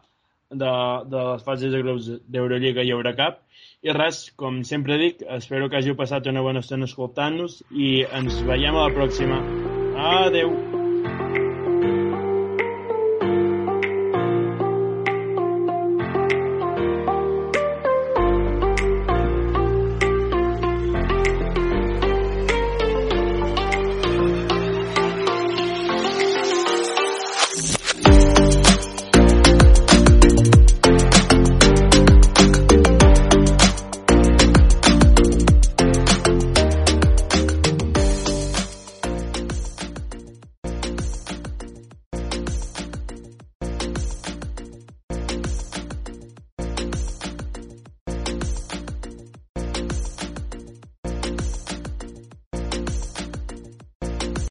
[0.62, 0.76] de,
[1.12, 3.42] de les fases de grups d'Eurolliga i Eurocup
[3.86, 8.40] i res, com sempre dic, espero que hàgiu passat una bona estona escoltant-nos i ens
[8.48, 9.42] veiem a la pròxima.
[10.16, 10.76] Adeu!